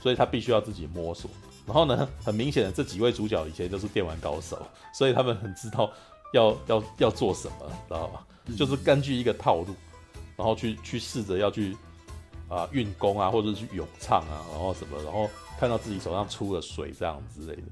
[0.00, 1.30] 所以他必须要自己摸索。
[1.64, 4.60] 然后呢，很明显的，这几位主角以前都是电玩高手，
[4.92, 5.90] 所以他们很知道
[6.32, 8.26] 要要要做什么，知道吧？
[8.56, 9.74] 就是根据一个套路，
[10.36, 11.76] 然后去去试着要去
[12.48, 17.62] 啊运功啊，或者是去咏唱啊，然后什么，然后看到自己手上出了水这样之类的。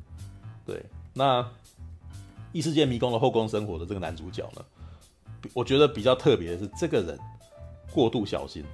[0.64, 0.80] 对，
[1.12, 1.44] 那
[2.52, 4.64] 异世界迷宫的后宫生活的这个男主角呢，
[5.54, 7.18] 我觉得比较特别的是，这个人
[7.92, 8.64] 过度小心，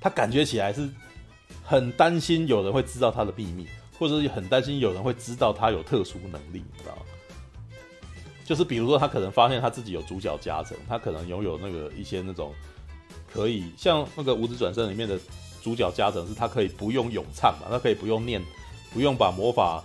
[0.00, 0.88] 他感觉起来是。
[1.64, 3.66] 很担心有人会知道他的秘密，
[3.98, 7.02] 或者是很担心有人会知道他有特殊能力，你知道吗？
[8.44, 12.52] 就是比如说，他可能发现他自己有主角加成，他可能拥有那个一些那种
[13.32, 15.18] 可以像那个五指转生里面的
[15.62, 18.42] 主角加成，是他可以不用咏唱嘛，他可以不用念，
[18.92, 19.82] 不用把魔法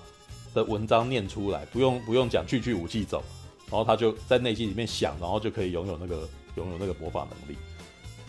[0.54, 3.24] 的文章念出来，不用不用讲句句武器走，
[3.70, 7.58] 然后他就在内心里面想，然后就可以拥有那个拥有那个魔法能力。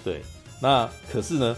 [0.04, 0.22] 对，
[0.60, 1.56] 那可是呢？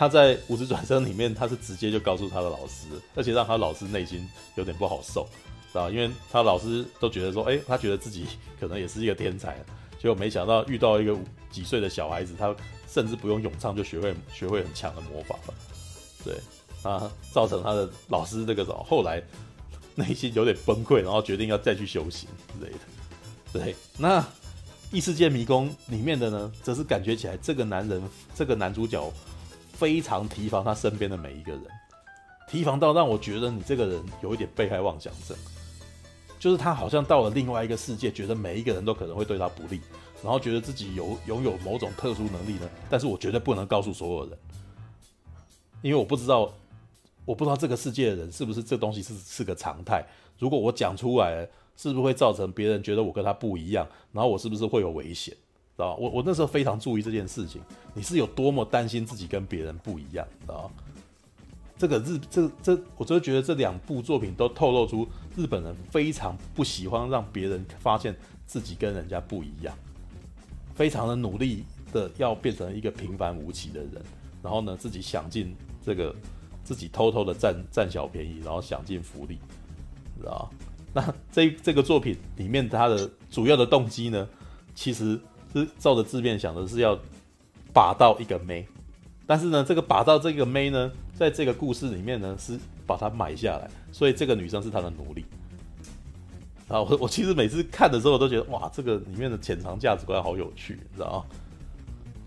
[0.00, 4.24] 他在无职转生里面，他是直接就告诉他的老师，而且让他老师内心
[4.54, 5.26] 有点不好受，
[5.72, 5.90] 知道？
[5.90, 8.24] 因为他老师都觉得说，哎、他觉得自己
[8.60, 9.58] 可能也是一个天才，
[10.00, 11.16] 结果没想到遇到一个
[11.50, 12.54] 几岁的小孩子，他
[12.88, 15.54] 甚至不用咏唱就学会学会很强的魔法了，
[16.24, 16.36] 对，
[16.84, 19.20] 啊，造成他的老师这个后来
[19.98, 22.78] 内心有点崩溃，然后决定要再去修行之类的，
[23.52, 24.24] 对，那
[24.92, 28.02] 异世界迷宫里面的呢，则是感觉起来这个男人，
[28.34, 29.12] 这个男主角。
[29.70, 31.62] 非常提防他身边的每一个人，
[32.48, 35.36] 提防到让我觉得你这个人有一点被害妄想症，
[36.36, 39.80] 就是他好像到了另外一个世界，觉得每一个人都可能会对他不利，
[40.20, 44.38] 然后觉得自己有拥有某种特殊能力呢，但是我绝对不能告诉所有人，
[45.80, 46.52] 因为我不知道，
[47.28, 50.02] 我不知道这个世界的人是不是这东西是是个常态，
[50.38, 55.34] 如果我讲出来，是不是会造成别人觉得我跟他不一样，然后我是不是会有危险？
[55.34, 57.60] 知道我我那时候非常注意这件事情，
[57.92, 60.70] 你是有多么担心自己跟别人不一样，知道
[61.76, 65.06] 这个日这这，我就觉得这两部作品都透露出
[65.36, 68.16] 日本人非常不喜欢让别人发现
[68.46, 69.76] 自己跟人家不一样，
[70.74, 71.62] 非常的努力
[71.92, 74.02] 的要变成一个平凡无奇的人，
[74.42, 75.54] 然后呢，自己想尽
[75.84, 76.16] 这个
[76.68, 79.38] 自己偷偷的占占小便宜，然后享尽福利，
[80.18, 80.50] 知道
[80.92, 84.28] 那这这个作品里面它的主要的动机呢，
[84.74, 85.18] 其实
[85.50, 86.94] 是照着字面想的是要
[87.72, 88.68] 把到一个妹。
[89.26, 95.24] 但是呢，这个把到这个妹呢，在这个故事里面呢，是把她买下来，所以这个女生是他的奴隶。
[96.68, 101.36] 啊，我我其实每次看的时候，我都觉得哇，这个里面的潜藏价值观好有趣，你知道吗？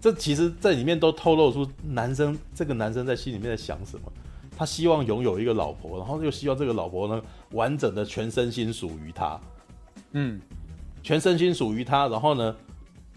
[0.02, 4.12] 这其实，在里面都透露出男生这个男生在心里面在想什么。
[4.58, 7.22] 他希望拥有一个老婆，然后又希望这个老婆呢，
[7.52, 9.40] 完整的全身心属于他，
[10.12, 10.40] 嗯，
[11.02, 12.56] 全身心属于他，然后呢，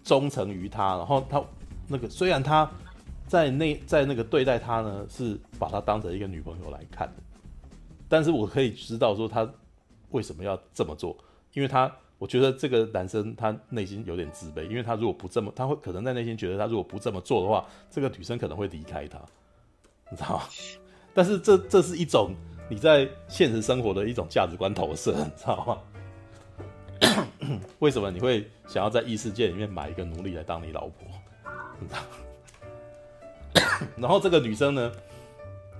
[0.03, 1.43] 忠诚于他，然后他
[1.89, 2.71] 那个虽然他。
[3.27, 7.15] 在那在那个对待他呢，是把他当成一个女朋友来看的，
[8.07, 9.51] 但是我可以知道说他
[10.11, 11.17] 为什么要这么做，
[11.55, 19.19] 因为他我觉得这个男生他内心有点自卑，因为他如果不这么，他会可能在内心觉得他如果不这么做的话，这个女生可能会离开他，
[20.11, 20.43] 你知道吗？
[21.15, 22.35] 但是这这是一种
[22.69, 25.79] 你在现实生活的一种价值观投射，你知道吗？
[27.79, 31.07] 为什么你会想要在异世界里面买一个奴隶来当你老婆？
[33.97, 34.93] 然后这个女生呢，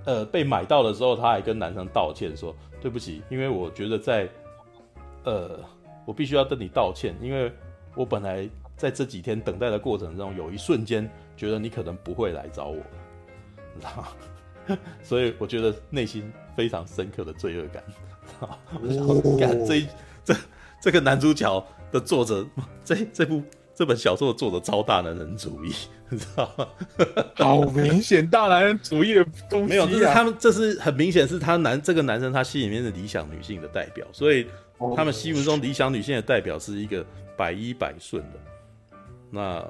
[0.05, 4.29] 呃，被买到的时候，她还跟男生道歉说：“对不起，因为我觉得在，
[5.23, 5.59] 呃，
[6.05, 7.51] 我必须要跟你道歉，因为
[7.95, 12.77] 我本来在这几天等待的过程中，有一瞬间觉得你可能不会来找我，
[13.73, 14.05] 你知道？
[15.03, 17.83] 所以我觉得内心非常深刻的罪恶感。
[18.81, 19.87] 我想干这
[20.23, 20.35] 这
[20.81, 22.45] 这个男主角的作者，
[22.83, 23.43] 这这部。”
[23.77, 25.73] 这本小说的作者超大男人主义，
[26.07, 26.65] 你知道吗？
[27.35, 29.67] 好明显大男人主义的东西、啊。
[29.67, 34.47] 没有，就是他们，这是很明显是他男这个男生他心里面的理想女性的代表，所以
[34.95, 37.05] 他们心目中理想女性的代表是一个
[37.35, 38.39] 百依百顺的，
[39.29, 39.61] 那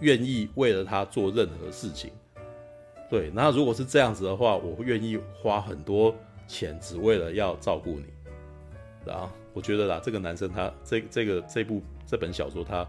[0.00, 2.10] 愿意为了他做任何事情。
[3.12, 6.16] 对，那如果是这样子的话，我会愿意花很多
[6.48, 8.06] 钱，只为了要照顾你。
[9.04, 12.88] 然后我觉得啦，这个男生他这这个这部这本小说他。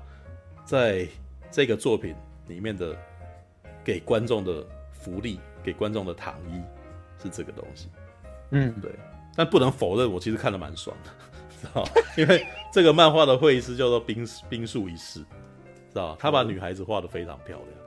[0.65, 1.05] 在
[1.51, 2.15] 这个作品
[2.47, 2.95] 里面的
[3.83, 6.61] 给观众的福利，给观众的糖衣
[7.21, 7.89] 是这个东西，
[8.51, 8.89] 嗯，对。
[9.35, 11.09] 但不能否认，我其实看的蛮爽的，
[11.61, 11.85] 知道？
[12.15, 15.25] 因为这个漫画的绘师叫做冰冰树一世，知
[15.95, 16.15] 道？
[16.17, 17.82] 他把女孩子画的非常漂亮，知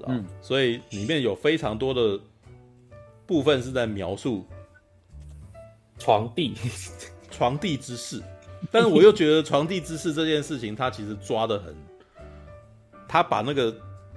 [0.00, 0.06] 道？
[0.08, 2.18] 嗯，所以里面有非常多的
[3.26, 4.44] 部分是在描述
[5.98, 6.54] 床地
[7.30, 8.22] 床地之事，
[8.70, 11.74] 但是我又觉得床地之事这件事情，他其实抓的很。
[13.08, 13.74] 他把那个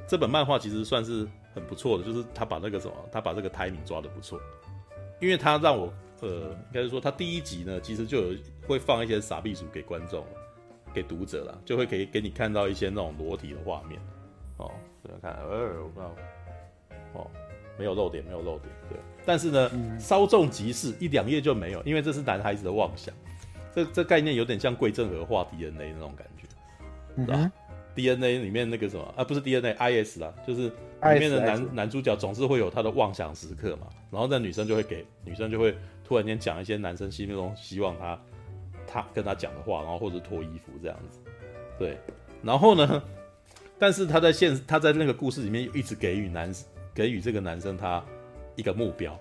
[0.07, 4.39] 这本漫画其实算是很不错的，就是他把那个什么，他把这个 timing 抓的不错，
[5.19, 10.23] 因为他让我呃，应该是说他第一集呢，其实就有会放一些傻逼鼠给观众，
[10.93, 13.99] 给读者啦，就会给给你看到一些那种裸体的画面
[14.57, 14.71] 哦，
[15.03, 16.15] 这样看，呃，我不知道，
[17.13, 17.27] 哦，
[17.77, 23.13] 没有漏点，没有漏点，对，但是呢，嗯、稍纵即逝，一两页就没有，因为这是男孩子的妄想，
[23.73, 26.47] 这这概念有点像桂正和画 DNA 那种感觉，
[27.15, 27.51] 嗯哼。
[27.95, 38.19] DNA 里面那个什么啊，不是 DNA，IS 啦，就是里面的男男主角总是会有他的妄想时刻嘛，然后那女生就会给女生就会突然间讲一些男生心中希望他
[38.87, 41.19] 他跟他讲的话，然后或者脱衣服这样子，
[41.77, 41.95] 对，
[42.41, 43.03] 然后呢，
[43.77, 46.53] 但是他在现他在那个故事里面一直给予男
[46.93, 48.03] 给予这个男生他
[48.55, 49.19] 一个目标，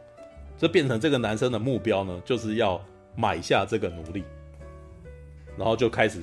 [0.56, 2.80] 这变成这个男生的目标呢，就是要
[3.16, 4.24] 买下这个奴隶，
[5.56, 6.20] 然后就开始。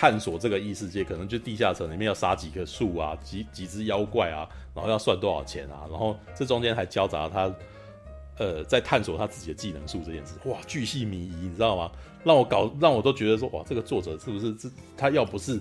[0.00, 7.52] 探索这个异世界，可能就地下城里面要杀几棵树啊，几几只妖怪啊，然后要算多少钱啊，然后这中间还交杂他，
[8.38, 11.90] 呃，在探索他自己的技能树这件事，哇，巨细靡遗，你知道吗？
[12.22, 15.58] 让我搞，让我都觉得说，哇，这个作者是不是这他要不是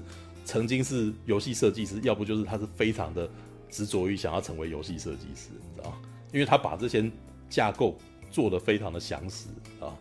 [0.47, 3.29] 曾经是游戏设计师，要不就是他是非常的
[3.69, 5.97] 执着于想要成为游戏设计师，你知道吗？
[6.31, 7.11] 因为他把这些
[7.49, 7.97] 架构
[8.31, 9.91] 做得非常的详实啊，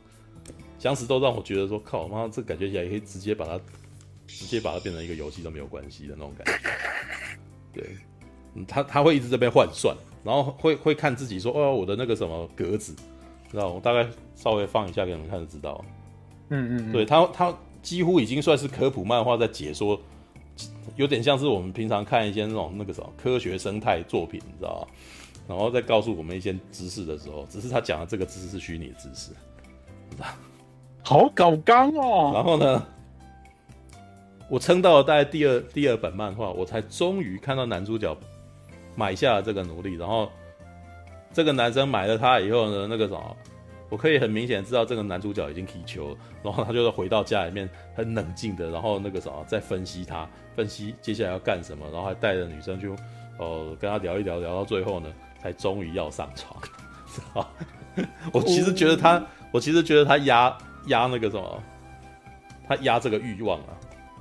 [0.79, 3.61] 详实都让我觉得说，靠，妈，这感觉起来也可以直接把它。
[4.29, 6.69] 直接把它变成一个游戏都没有关系的那种感觉，
[7.73, 7.97] 对，
[8.55, 12.93] 嗯，他他会一直这边换算，然后会会看自己说，哦，我的那个什么格子，
[13.49, 13.69] 知道？
[13.69, 15.83] 我大概稍微放一下给你们看就知道。
[16.49, 19.99] 嗯，嗯嗯，对他他几乎已经算是科普漫画在解说，
[20.97, 24.87] 有点像是我们平常看一些那种那个什么科学生态作品，你知道？
[25.49, 29.31] 然后再告诉我们一些知识的时候，只是他讲的这个知识是虚拟的知识，
[31.03, 32.33] 好搞刚哦。
[32.35, 32.87] 然后呢？
[34.49, 38.17] 我撑到了大概第二第二本漫画，我才终于看到男主角
[38.95, 40.31] 买下了这个奴隶，然后
[41.33, 43.37] 这个男生买了他以后呢，那个什么，
[43.89, 52.89] 我可以很明显知道这个男主角已经踢球了，然后他就回到家里面很冷静的，然后那个什么在分析他，分析接下来要干什么，然后还带着女生去、
[53.39, 56.61] 呃、跟他聊一聊，聊到最后呢，才终于要上床。
[58.33, 61.63] 我其实觉得他，我其实觉得他压压那个什么，
[62.67, 63.77] 他压这个欲望啊。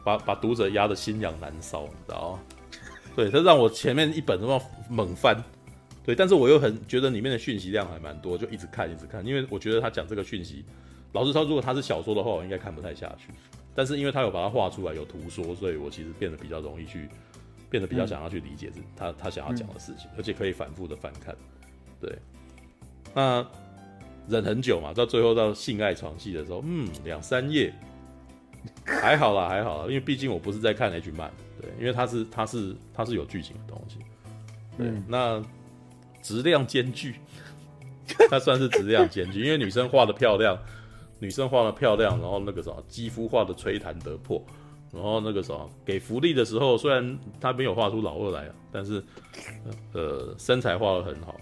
[0.06, 2.40] 把把读者压得心痒难搔，你知道吗？
[3.16, 5.36] 对，他让我前面一本都要猛翻，
[6.06, 10.64] 对，但是我又很觉得里面的讯息量还蛮多，就一直看一直看，因为我觉得他讲这个讯息，
[11.12, 13.34] 老实说，如果他是小说的话，我应该看不太下去。
[13.76, 17.10] 但是因为他有把它画出来，有图说，所以我其实变得比较容易去，
[17.70, 21.36] 变得比较想要去理解这他他想要讲的事情，而且可以反复的翻看。
[22.00, 22.18] 对，
[23.14, 23.46] 那
[24.28, 27.74] 忍很久嘛，到最后到性爱床戏的时候，嗯，两三页。
[28.84, 34.00] 还好啦，还好啦，因为毕竟我不是在看 H 漫，对，因为它是它是它是有剧情的东西，
[34.76, 35.40] 对，嗯、那
[36.24, 37.14] 质量兼具，
[38.28, 40.58] 它算是质量兼具，因为女生画的漂亮，
[41.20, 44.44] 女生画的漂亮，然后那个什么肌肤画的吹弹得破，
[44.92, 49.04] 然后那个什么给福利的时候，虽然他没有画出老二来啊，但是
[49.94, 51.36] 呃身材画的很好，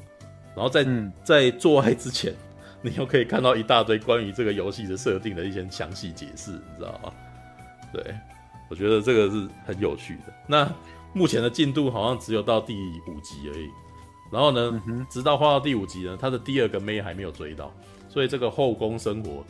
[0.56, 2.34] 然后在、嗯、在做爱之前。
[2.86, 7.14] 你又可以看到一大堆关于这个游戏的设定的一些详细解释，你知道吗？
[7.94, 8.14] 对，
[8.70, 10.34] 我觉得这个是很有趣的。
[10.46, 10.70] 那
[11.14, 12.76] 目前的进度好像只有到第
[13.08, 13.70] 五集而已，
[14.30, 17.74] 然后呢，直到画到第五集呢，他的第二个妹还没有追到，
[18.10, 19.46] 所以这个后宫生活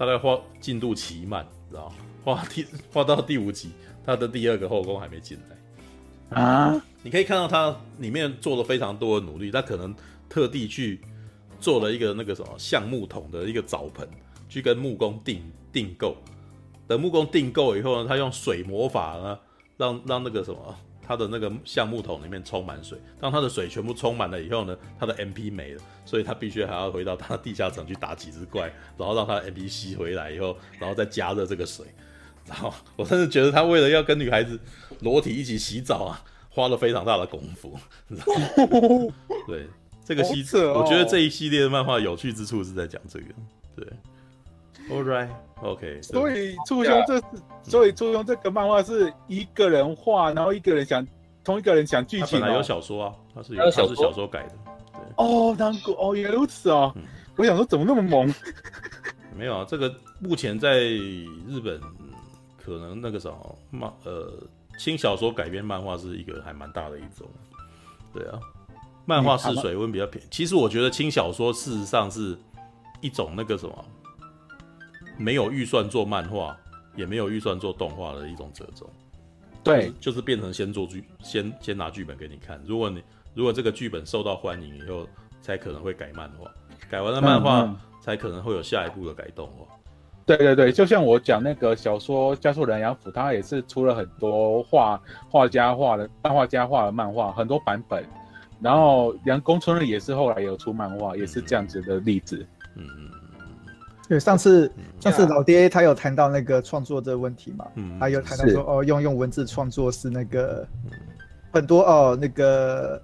[0.00, 1.96] 大概画进度奇慢，知道吗？
[2.24, 3.72] 画第画到第五集，
[4.02, 6.82] 他的第二个后宫还没进来啊！
[7.02, 9.94] 你可以看到他里面做了非常多的努力，他可能
[10.26, 10.98] 特地去。
[11.60, 14.08] 做了一个那个什么橡木桶的一个澡盆，
[14.48, 16.16] 去跟木工订订购。
[16.88, 19.38] 等木工订购以后呢，他用水魔法呢，
[19.76, 20.74] 让让那个什么，
[21.10, 22.96] 他的那个橡木桶里面充满水。
[23.18, 31.84] 当他的水全部充满了以后呢，他的 MP 没了，所以他必须还要回到他的地下层去打几只怪，然后让他的 MP 吸回来以后，然后再加热这个水。
[32.46, 34.56] 然后我甚至觉得他为了要跟女孩子
[35.00, 37.76] 裸体一起洗澡啊，花了非常大的功夫。
[39.48, 39.66] 对。
[40.02, 43.26] 这个系列，哦、我觉得这一系列的漫画有趣之处是在讲这个，
[43.76, 43.86] 对
[44.90, 47.24] ，All right，OK，所以初兄这是，
[47.62, 51.06] 所以初兄这个漫画是一个人画，然后一个人想，
[51.42, 52.38] 同一个人想剧情。
[52.38, 54.54] 他本来有小说啊，他是有，他是小说改的。
[54.92, 56.92] 对哦，难怪哦，原来如此哦。
[56.96, 57.02] 嗯、
[57.36, 58.34] 我想说怎么那么萌？
[59.36, 61.80] 没有啊，这个目前在日本
[62.62, 64.32] 可能那个什么漫呃
[64.78, 67.26] 轻小说改编漫画是一个还蛮大的一种，
[68.12, 68.38] 对啊。
[69.06, 72.38] 漫画试水温比较便宜，其实我觉得轻小说事实上是
[73.00, 73.84] 一种那个什么，
[75.20, 76.56] 没有预算做漫画，
[76.96, 78.88] 也没有预算做动画的一种折中。
[79.62, 82.58] 对，就是，就是变成先做剧，先先拿剧本给你看。
[82.64, 83.02] 如果你
[83.34, 85.06] 如果这个剧本受到欢迎以后，
[85.42, 86.50] 才可能会改漫画，
[86.90, 89.66] 改完了漫画才可能会有下一步的改动画。
[90.26, 98.04] 对对对，就像我讲那个小说《加速人杨府》，他也是出了很多画画家画的漫画家画的漫画，很多版本。
[98.60, 102.46] 然后杨公春日也是后来有出漫画，也是这样子的例子。
[102.76, 103.19] 嗯嗯嗯。
[104.10, 104.68] 对，上次
[104.98, 107.64] 上次老爹他有谈到那个创作这个问题嘛？
[107.76, 107.96] 嗯。
[108.00, 110.66] 他有谈到说哦，用用文字创作是那个
[111.52, 113.00] 很多哦那个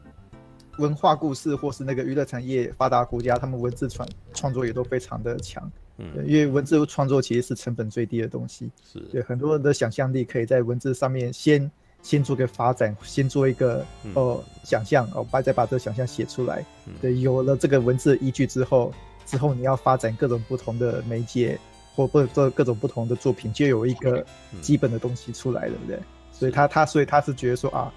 [0.79, 5.63] 文化故事或是那个娱乐产业发达国家，他们文字创创作也都非常的强。
[5.99, 6.27] 嗯。
[6.27, 8.69] 因为文字创作其实是成本最低的东西。
[8.85, 8.99] 是。
[9.13, 11.71] 对，很多人的想象力可以在文字上面先。
[12.03, 13.85] 先做个发展，先做一个
[14.15, 16.65] 哦想象哦，把再把这个想象写出来。
[16.87, 18.93] 嗯、对，有了这个文字依据之后，
[19.27, 21.59] 之后你要发展各种不同的媒介，
[21.95, 24.25] 或或者做各种不同的作品，就有一个
[24.63, 26.01] 基本的东西出来了，对不对？
[26.33, 27.93] 所以他他所以他是觉得说啊，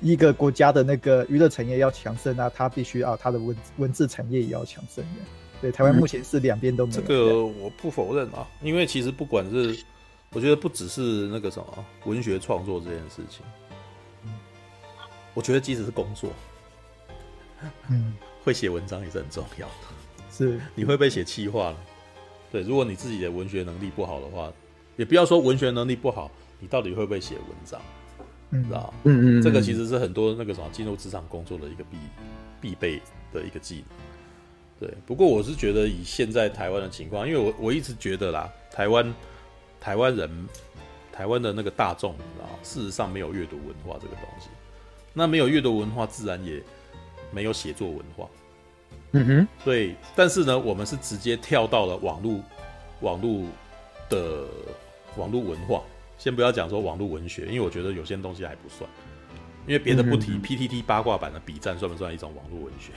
[0.00, 5.20] 一个国家的那个娱乐产业要强盛啊，他必须啊，他的文文字产业也要强盛的。
[5.60, 7.02] 对，台湾目前是两边都没有、嗯。
[7.02, 9.78] 这个我不否认啊，因为其实不管是。
[10.32, 13.42] 我觉得不只是那个什么文学创作这件事情，
[15.32, 16.28] 我觉得即使是工作，
[17.88, 18.12] 嗯，
[18.44, 19.87] 会写文章也是很重要的。
[20.38, 21.76] 是，你会不会写气话了？
[22.50, 24.50] 对，如果你自己的文学能力不好的话，
[24.96, 27.80] 也不要说文学能力不好，你到底会不会写文章？
[28.50, 28.94] 嗯，知道？
[29.02, 31.96] 嗯嗯，这个其实是很多那个什么进入职场工作的一个必
[32.60, 33.02] 必备
[33.32, 34.88] 的一个技能。
[34.88, 39.12] 对，不过我是觉得以现在台湾的情况，因为我我一直觉得啦，台湾。
[39.80, 40.28] 台湾人，
[41.12, 44.48] 台湾的那个大众，啊，事实上没有阅读文化这个东西。
[45.14, 46.60] 那没有阅读文化，自然也
[47.30, 48.28] 没有写作文化。
[49.12, 49.48] 嗯哼。
[49.64, 52.40] 所以，但是呢，我们是直接跳到了网络，
[53.00, 53.44] 网络
[54.08, 54.44] 的
[55.16, 55.82] 网络文化，
[56.18, 58.88] 先不要讲说网络文学，因为我觉得有些东西还不算。
[59.66, 62.92] 因为别的不提，PTT 八卦版的笔战算不算一种网络文学？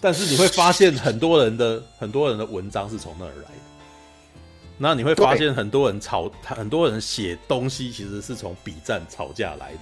[0.00, 3.48] 但是你会发现很多人的很多人的文章是从那儿来的。
[4.76, 9.80] 那你会发现很多人吵，很多人写东西其实是从笔战吵架来的。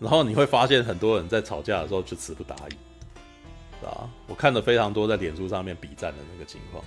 [0.00, 6.82] 然后你会发现很多人在吵架的时候就词不达意，啊，我看了非常多在脸书上面比战的那个情况。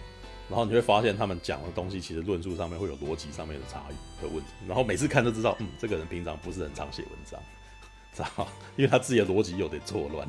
[0.50, 4.48] 然后你会发现，他们讲的东西其实论述上面会有逻辑上面的差异的问题。
[4.68, 7.40] 然后每次看都知道，嗯，这个人平常不是很常写文章，
[8.14, 10.28] 知道因为他自己的逻辑有点错乱，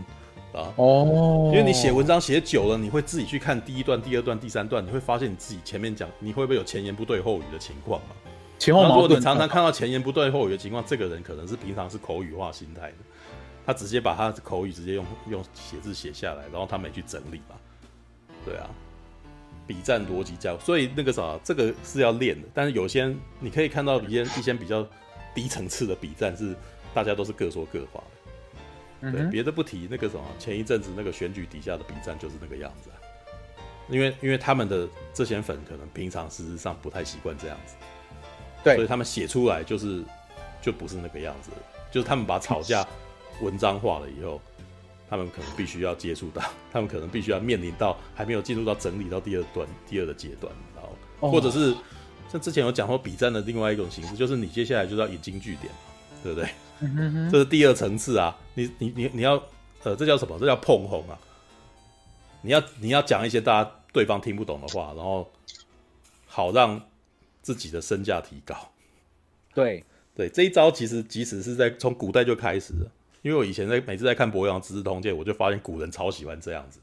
[0.52, 8.14] 啊，哦，因为你写文章写久了，你会自己去看第一段、第二段、第三段，你会发现你自己前面讲，你会不会有前言不对后语的情况嘛？
[8.58, 9.02] 前后矛盾。
[9.02, 12.96] 如果你常常看到前言不对后语的情况，这个人可能是平常是口语化心态的，
[13.66, 17.56] 他直接把他的口语直接用用写字写下来，然后他没去整理嘛？
[18.44, 18.68] 对啊。
[19.66, 22.46] 比战逻辑教，所以那个啥，这个是要练的。
[22.52, 23.10] 但是有些
[23.40, 24.86] 你可以看到一些一些比较
[25.34, 26.54] 低层次的比战是
[26.92, 28.04] 大家都是各说各话
[29.00, 29.10] 的。
[29.10, 32.96] 对，别的不提，那个什么前一阵子那个选举底下的比战就是那个样子啊。
[33.88, 37.74] 因为因为他们的这些粉可能平常事实上不太习惯这样子，
[38.64, 40.02] 对，所以他们写出来就是
[40.60, 41.50] 就不是那个样子，
[41.92, 42.84] 就是他们把吵架
[43.40, 44.40] 文章化了以后。
[45.06, 46.42] 他们可能必须要接触到，
[46.72, 50.82] 他们可能必须要面临到还没有进入到整理到第二段第二的阶段，然
[51.20, 51.76] 后或者是
[52.28, 55.78] 像之前有讲过比战的另外一种形式，就是你接下来就是要引经据典嘛，
[56.22, 56.48] 对不对？
[57.30, 59.40] 这是第二层次啊，你你你你要
[59.84, 60.36] 呃，这叫什么？
[60.40, 61.16] 这叫碰红啊！
[62.40, 65.30] 你要你要讲一些大家对方听不懂的话，然后
[66.26, 66.80] 好让
[67.44, 68.56] 自己的身价提高。
[69.54, 69.84] 对
[70.16, 72.90] 对，这一招其实即使是在从古代就开始了。
[73.22, 76.80] 因为我以前在每次在看伯阳《资治通鉴》，我就发现古人超喜欢这样子。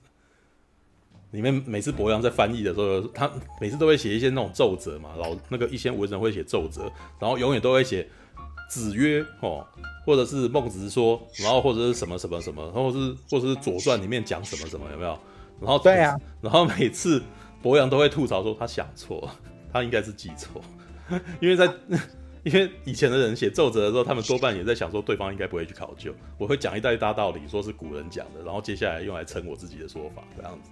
[1.31, 8.07] 里面每次伯阳在翻译的时候，他每次都会写一些那种奏折嘛，老那个一些文人会写奏折，然后永远都会写
[8.69, 9.65] “子曰”哦，
[10.05, 15.17] 或者是孟子说，然后或者是什么什么什么，然后是或者是《左传》里面讲什么什么，有没有？
[15.61, 17.21] 然后对啊，然后每次
[17.61, 19.29] 伯阳都会吐槽说他想错，
[19.71, 20.61] 他应该是记错，
[21.39, 21.71] 因为在。
[22.43, 26.11] 因为以前的人写奏折的时候，他们多半也在想说对方应该不会去考究。
[26.39, 30.71] 我会讲一大一大道理，说是古人讲的，然后接下来用来撑我自己的说法，这样子。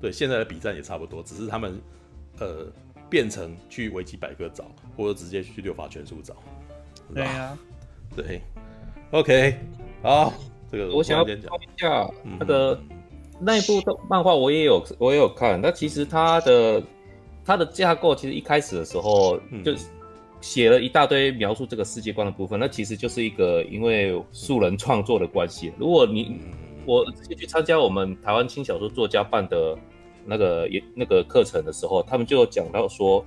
[0.00, 1.78] 对，现在的比战也差不多，只是他们
[2.38, 2.66] 呃
[3.10, 4.64] 变成去维基百科找，
[4.96, 6.34] 或者直接去六法全书找。
[7.14, 7.58] 对呀，
[8.16, 8.40] 对
[9.10, 9.58] ，OK，
[10.02, 10.32] 好，
[10.70, 12.80] 这个我想要讲一下那个
[13.38, 15.60] 那一部的漫画，我也有我也有看。
[15.60, 16.82] 那其实它的
[17.44, 19.74] 它的架构其实一开始的时候就。
[20.40, 25.72] 写了一大堆描述这个世界观的部分，那其实就是一个因为素人创作的关系。
[25.78, 26.36] 如果你
[26.84, 29.78] 我直接去参加我们台湾轻小说作家办的
[30.26, 33.24] 那个也那个课程的时候，他们就讲到说，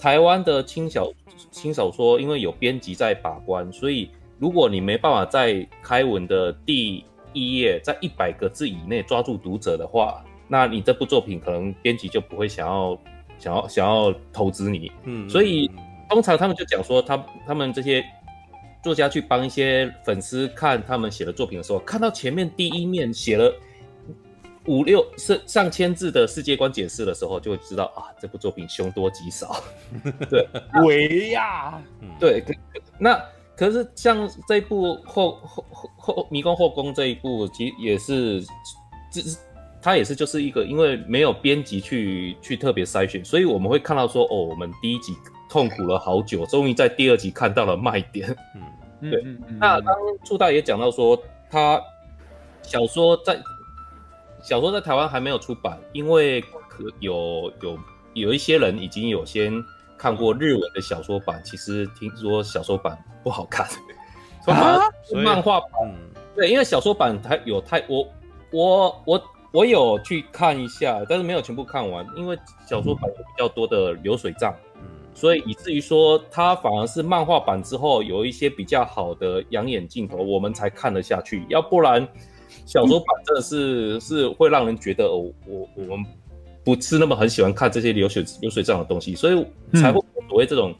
[0.00, 1.08] 台湾的轻小
[1.52, 4.10] 轻小说因为有编辑在把关，所以
[4.40, 12.98] 如果你没办法在开文的第一页在一百个字以内抓住读者的话，那你这部作品可能编辑就不会想要
[13.38, 14.92] 想要想要投资你。
[15.04, 15.70] 嗯，所以。
[16.10, 18.02] 通常他们就讲说，他他们这些
[18.82, 23.52] 作家去帮一些粉丝看他们写的作品的时候，看到前面第一面写了
[24.64, 29.62] 五六上上千字的世界观解释的时候，就会知道啊，这部作品凶多吉少。
[30.30, 30.48] 对，
[30.82, 31.78] 喂呀，
[32.18, 32.42] 对，
[32.98, 33.22] 那
[33.54, 38.42] 可是像这一部后后后后迷宫后宫这一部，其实也是，
[39.12, 39.20] 这
[39.78, 45.16] 是他也是就是一个因为没有编辑去去特别筛选，所以我们会看到说，哦，我们第一集。
[45.50, 48.36] 痛苦了好久，终于在第二集看到了卖点。
[48.54, 49.22] 嗯，对。
[49.24, 51.18] 嗯嗯、那刚刚朱大爷讲到说，
[51.48, 51.80] 他
[52.60, 53.40] 小说在
[54.42, 57.78] 小说在台湾还没有出版，因为可有有
[58.12, 59.50] 有一些人已经有先
[59.96, 63.66] 看过日文的小说版，其实听说小说版不好看。
[64.44, 64.82] 啊？
[65.24, 65.70] 漫画版？
[65.84, 65.94] 嗯、
[66.36, 68.06] 对，因为小说版它有太我
[68.52, 69.22] 我我我
[69.66, 74.54] 有去看一下，但是没有全部看完，因为小说版有比较多的流水账。
[75.14, 81.44] 所以以至于说，它反而是漫画版之后有一些比较好的养眼镜头，我们才看得下去。
[81.48, 82.06] 要不然，
[82.64, 86.06] 小说版真的是、嗯、是会让人觉得，我我我们
[86.62, 89.44] 不是那么很喜欢看这些流水流水账的东西，所以
[89.74, 90.72] 才会所谓这种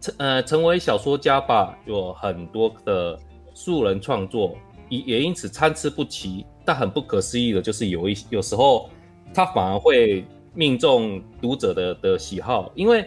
[0.00, 3.18] 成、嗯、呃成为小说家吧，有很多的
[3.54, 4.56] 素人创作，
[4.88, 6.46] 也也因此参差不齐。
[6.64, 8.88] 但很不可思议的就是，有一有时候
[9.32, 10.24] 他反而会。
[10.56, 13.04] 命中读者的的喜好，因为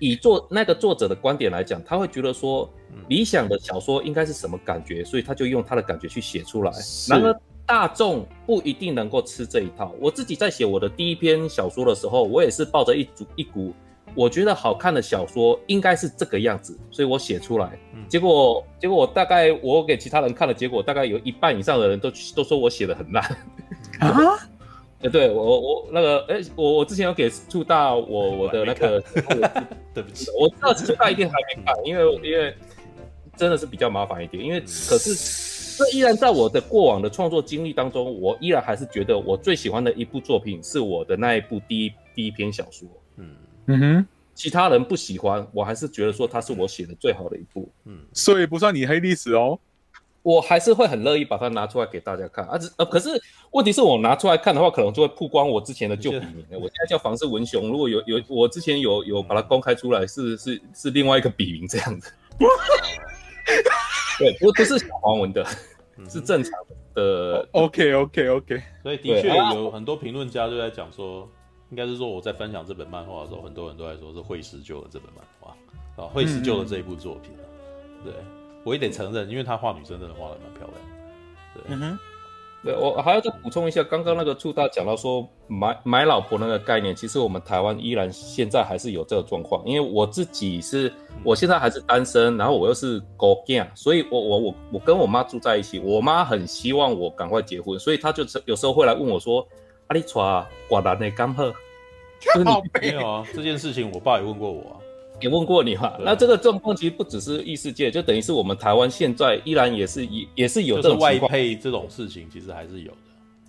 [0.00, 2.68] 以作那个作者的观点来讲，他会觉得说，
[3.08, 6.70] 理想的小说应该是什么感觉，所以他就用他的感觉去写出来。
[7.08, 7.34] 然而
[7.64, 9.94] 大众不一定能够吃这一套。
[9.98, 13.72] 我自己在写我的第一篇小说的时候，我也是抱着一组一股
[14.14, 17.78] 我觉得好看的小说应该是这个样子，所以我写出来。
[17.94, 23.24] 嗯、结果结果我大概我给其他人看了，结果大概有一半以上的人都都说我写的很烂
[24.00, 24.38] 啊。
[25.02, 29.02] 呃，对我我那个哎，我我之前有给醋大我我的那个，
[29.94, 32.54] 对不起，我知道醋大一定还没看，因为因为
[33.34, 42.86] 真的是比较麻烦一点，因为可是这依然在我的过往的创作经历当中，我依然还是觉得我最喜欢的一部作品是我的那一部第一第一篇小说。
[43.16, 43.34] 嗯
[43.70, 47.70] 嗯哼，其他人不喜欢，我还是觉得说它是我写的最好的一部。
[47.84, 49.58] 嗯，所以不算你黑历史哦。
[50.22, 52.58] 我还是会很乐意把它拿出来给大家看啊！
[52.76, 53.08] 呃，可是
[53.52, 56.44] 问题是我拿出来看的话，可能就会曝光我之前的旧笔名。
[56.60, 62.12] 我现在叫房氏文雄，如果有有我之前有有把它公开出来，是是是另外一个笔名这样子。
[64.18, 65.42] 对，不不是小黄文的，
[66.06, 66.52] 是正常
[66.94, 67.48] 的。
[67.52, 68.62] OK OK OK。
[68.82, 71.26] 所以的确有很多评论家就在讲说，
[71.70, 75.56] 应该是说我在分享这本漫画的时候，很多人都在说是惠师救了这本漫画
[76.02, 77.32] 啊，惠师救了这一部作品，
[78.04, 78.12] 对。
[78.62, 80.76] 我也得承认，因为他画女生真的画的蛮漂亮。
[81.54, 81.98] 对，嗯哼，
[82.62, 89.64] 对我还要再补充一下，刚刚那个醋大讲到说买买老婆那个概念，其实我们台湾依然现在还是有这个状况。
[89.64, 90.92] 因为我自己是，
[91.24, 99.42] 我现在还是单身，然后我又是孤囝，所以我我我我跟我妈住在一起，我妈很希望我赶快结婚，所以她就有时候会来问我说
[99.90, 100.14] ：“阿你娶
[100.68, 101.44] 寡男的刚好？
[102.80, 104.76] ”没有啊，这件事情我爸也问过我啊。
[105.20, 112.96] 也问过你哈，那这个状况其实不只是异世界，就等于是我们台湾现在依然也是也也是有这种外配这种事情，其实还是有的。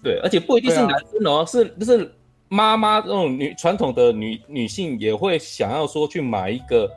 [0.03, 2.13] 对，而且不一定是男生哦，是就是
[2.49, 6.91] 妈妈这种女传统的女女性也会想要说去买一个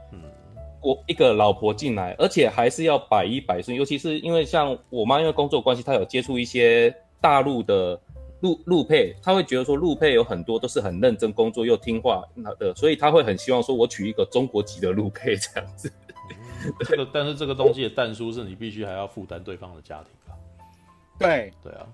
[0.83, 8.01] 我一个老婆进来，而且还是要百依百顺，尤其是因为像我妈因为工作关系，她有接触一些大陆的。
[8.41, 15.91] 陆陆配，他会觉得说陆配有很多都是很认真工作又听话那的，所以他会很希望说我娶一个中国籍的陆配这样子。
[16.81, 20.35] 这个，但是这个东西的淡书是你必须还要负担对方的家庭吧？
[21.19, 21.87] 对对啊，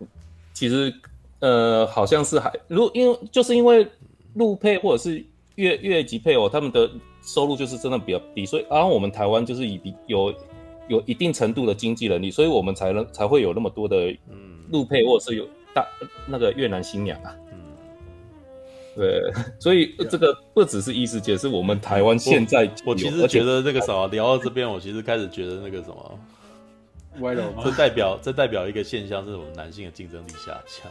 [0.52, 0.92] 其实
[1.38, 3.86] 呃好像是还如因为就是因为
[4.34, 6.90] 陆配或者是越越级配偶他们的
[7.22, 10.34] 收入就是真的比较低，所以然后我们台湾就是以比有
[10.88, 15.46] 有一定程度的经济能力，所以我们才能才会有那么多的嗯陆配或者是有。
[15.74, 15.86] 大
[16.26, 17.58] 那个越南新娘啊，嗯，
[18.96, 22.92] 对，所以这个不只是异世界，是我们台湾现在我。
[22.92, 26.18] 我其实觉得那个什么聊到这边，我其实开始觉得那个什么
[27.20, 27.62] 歪楼吗？
[27.64, 30.90] 这代表这代表一个现象，是我们男性的竞争力下降。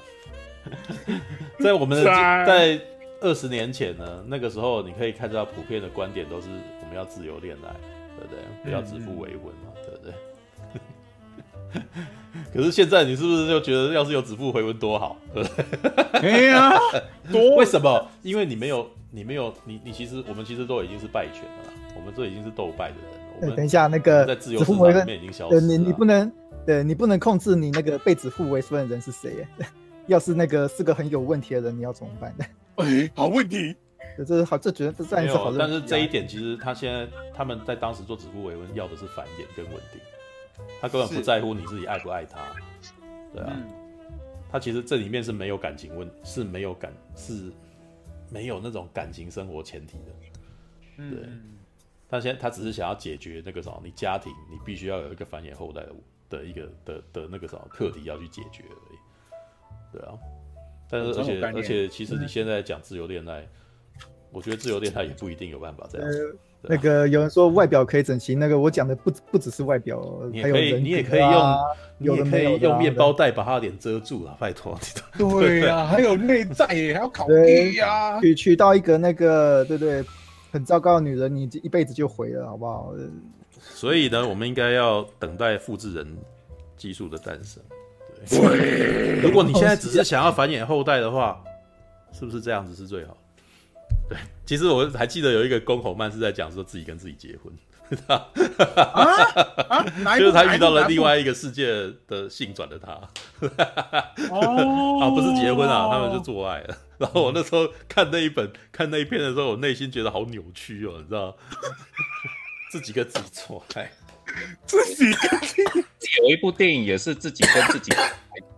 [1.59, 2.79] 在我们的在
[3.21, 6.47] 二十年前呢，那个时候你可以看到普遍的观点都是
[6.81, 7.73] 我们要自由恋爱，
[8.17, 8.39] 对不对？
[8.63, 9.71] 不要指腹为婚嘛？
[12.53, 15.17] 可是现在你是不是就觉得，要是有指腹为婚多好？
[16.13, 16.71] 哎呀，
[17.31, 18.07] 多为什么？
[18.23, 23.19] 因为你没有，你没有，你你其实我们其实都已经是败犬了啦，我们这已经是斗败的人了。
[23.41, 25.61] 我们等一下，那个在自由市场里面已经消失了。
[25.61, 26.31] 你你不能，
[26.65, 29.45] 对你不能控制你那个被指腹为婚的人是谁？
[30.07, 32.45] 要是那个是个很有问题的人，你要怎么办呢？
[32.77, 33.75] 哎，好问题。
[34.17, 35.53] 这是好，这觉得这算是好。
[35.57, 40.01] 但是这一点其实他现在他们在当时做指腹为婚，要的是繁衍跟稳定。
[40.81, 42.55] 他根本不在乎你自己爱不爱他，
[43.33, 43.55] 对啊，
[44.51, 47.51] 他其实这里面是没有感情问，是没有感，是
[48.29, 51.29] 没有那种感情生活前提的，对。
[52.11, 55.93] 他现在他只是想要解决那个什么，你家庭你必须要有一个繁衍后代的
[56.27, 58.97] 的一个的的那个什么课题要去解决而已，
[59.93, 60.17] 对啊。
[60.89, 63.47] 但是而且而且其实你现在讲自由恋爱，
[64.31, 66.09] 我觉得自由恋爱也不一定有办法这样。
[66.61, 71.57] 那个有人说外表可以整形，那个我讲的不不只是外表，你也可以，你也可以用，
[71.97, 74.77] 你也可以用面包袋把他脸遮住了，拜托。
[75.17, 78.19] 对呀，还有内在也还要考虑呀。
[78.19, 80.03] 娶娶到一个那个，对对，
[80.51, 82.93] 很糟糕的女人，你一辈子就毁了，好不好？
[83.61, 86.17] 所以呢，我们应该要等待复制人
[86.75, 87.61] 技术的诞生。
[88.29, 91.41] 对， 如果你现在只是想要繁衍后代的话，
[92.11, 93.15] 是不是这样子是最好？
[94.09, 97.53] 对，其实我还记得有一个宫口曼是在讲说自己跟自己结婚，
[98.07, 98.27] 啊？
[99.69, 99.83] 啊、
[100.17, 102.93] 就是他遇到了另外一个世界的性转的他，
[104.31, 106.75] 哦， 啊不是结婚啊，他们就做爱了。
[106.97, 111.35] 然后我那时候看那一本看那一篇的时候，我内心觉得好扭曲哦，你知道，
[112.71, 113.89] 自己跟自己做爱，
[114.65, 115.55] 自己跟自
[115.99, 116.21] 己？
[116.23, 117.91] 有一部电影也是自己跟自己，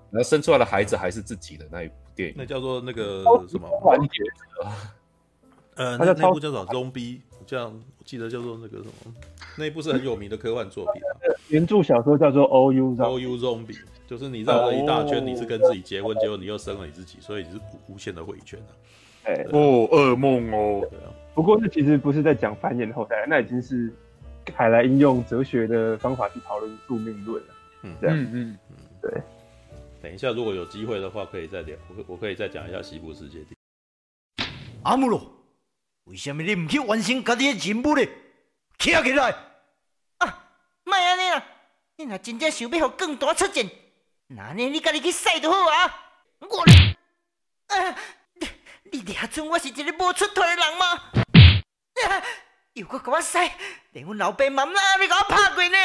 [0.09, 3.69] 然后生出来的孩子还是自己的那一部电影，那叫做那个什么？
[3.83, 4.71] 完结者。
[5.81, 7.17] 呃，那那部叫做《Zombie》，
[7.47, 9.13] 这样我记得叫做那个什么，
[9.57, 11.01] 那一部是很有名的科幻作品。
[11.47, 13.73] 原著小说叫做《O U O U Zombie》，
[14.05, 18.59] 就是你绕了一大圈，你是跟自己结婚，结果你又生了你自己，所以你是无限的回圈
[19.23, 20.87] 哎，哦，噩梦哦。
[21.33, 23.91] 不过那其实不是在讲繁衍后代，那已经是
[24.53, 27.53] 海来应用哲学的方法去讨论宿命论了。
[27.81, 29.21] 嗯，这样，嗯嗯嗯，对。
[30.03, 31.75] 等一下，如果有机会的话，可以再聊。
[31.89, 33.39] 我我可以再讲一下西部世界。
[34.83, 35.21] 阿姆罗，
[36.11, 38.05] 为什么你唔去完成家己的任务呢？
[38.77, 39.33] 起来起来！
[40.17, 40.43] 啊，
[40.83, 41.41] 莫安尼啦！
[41.95, 43.65] 你若真正想要互更大出战，
[44.27, 46.05] 那呢你家己去使就好啊！
[46.39, 46.63] 我，
[47.67, 47.95] 啊，
[48.33, 48.49] 你
[48.91, 50.85] 你抓准我是一个无出头的人吗？
[52.09, 52.21] 啊，
[52.73, 53.37] 又搁甲我使，
[53.91, 55.77] 连阮老爸妈妈你给我拍过呢！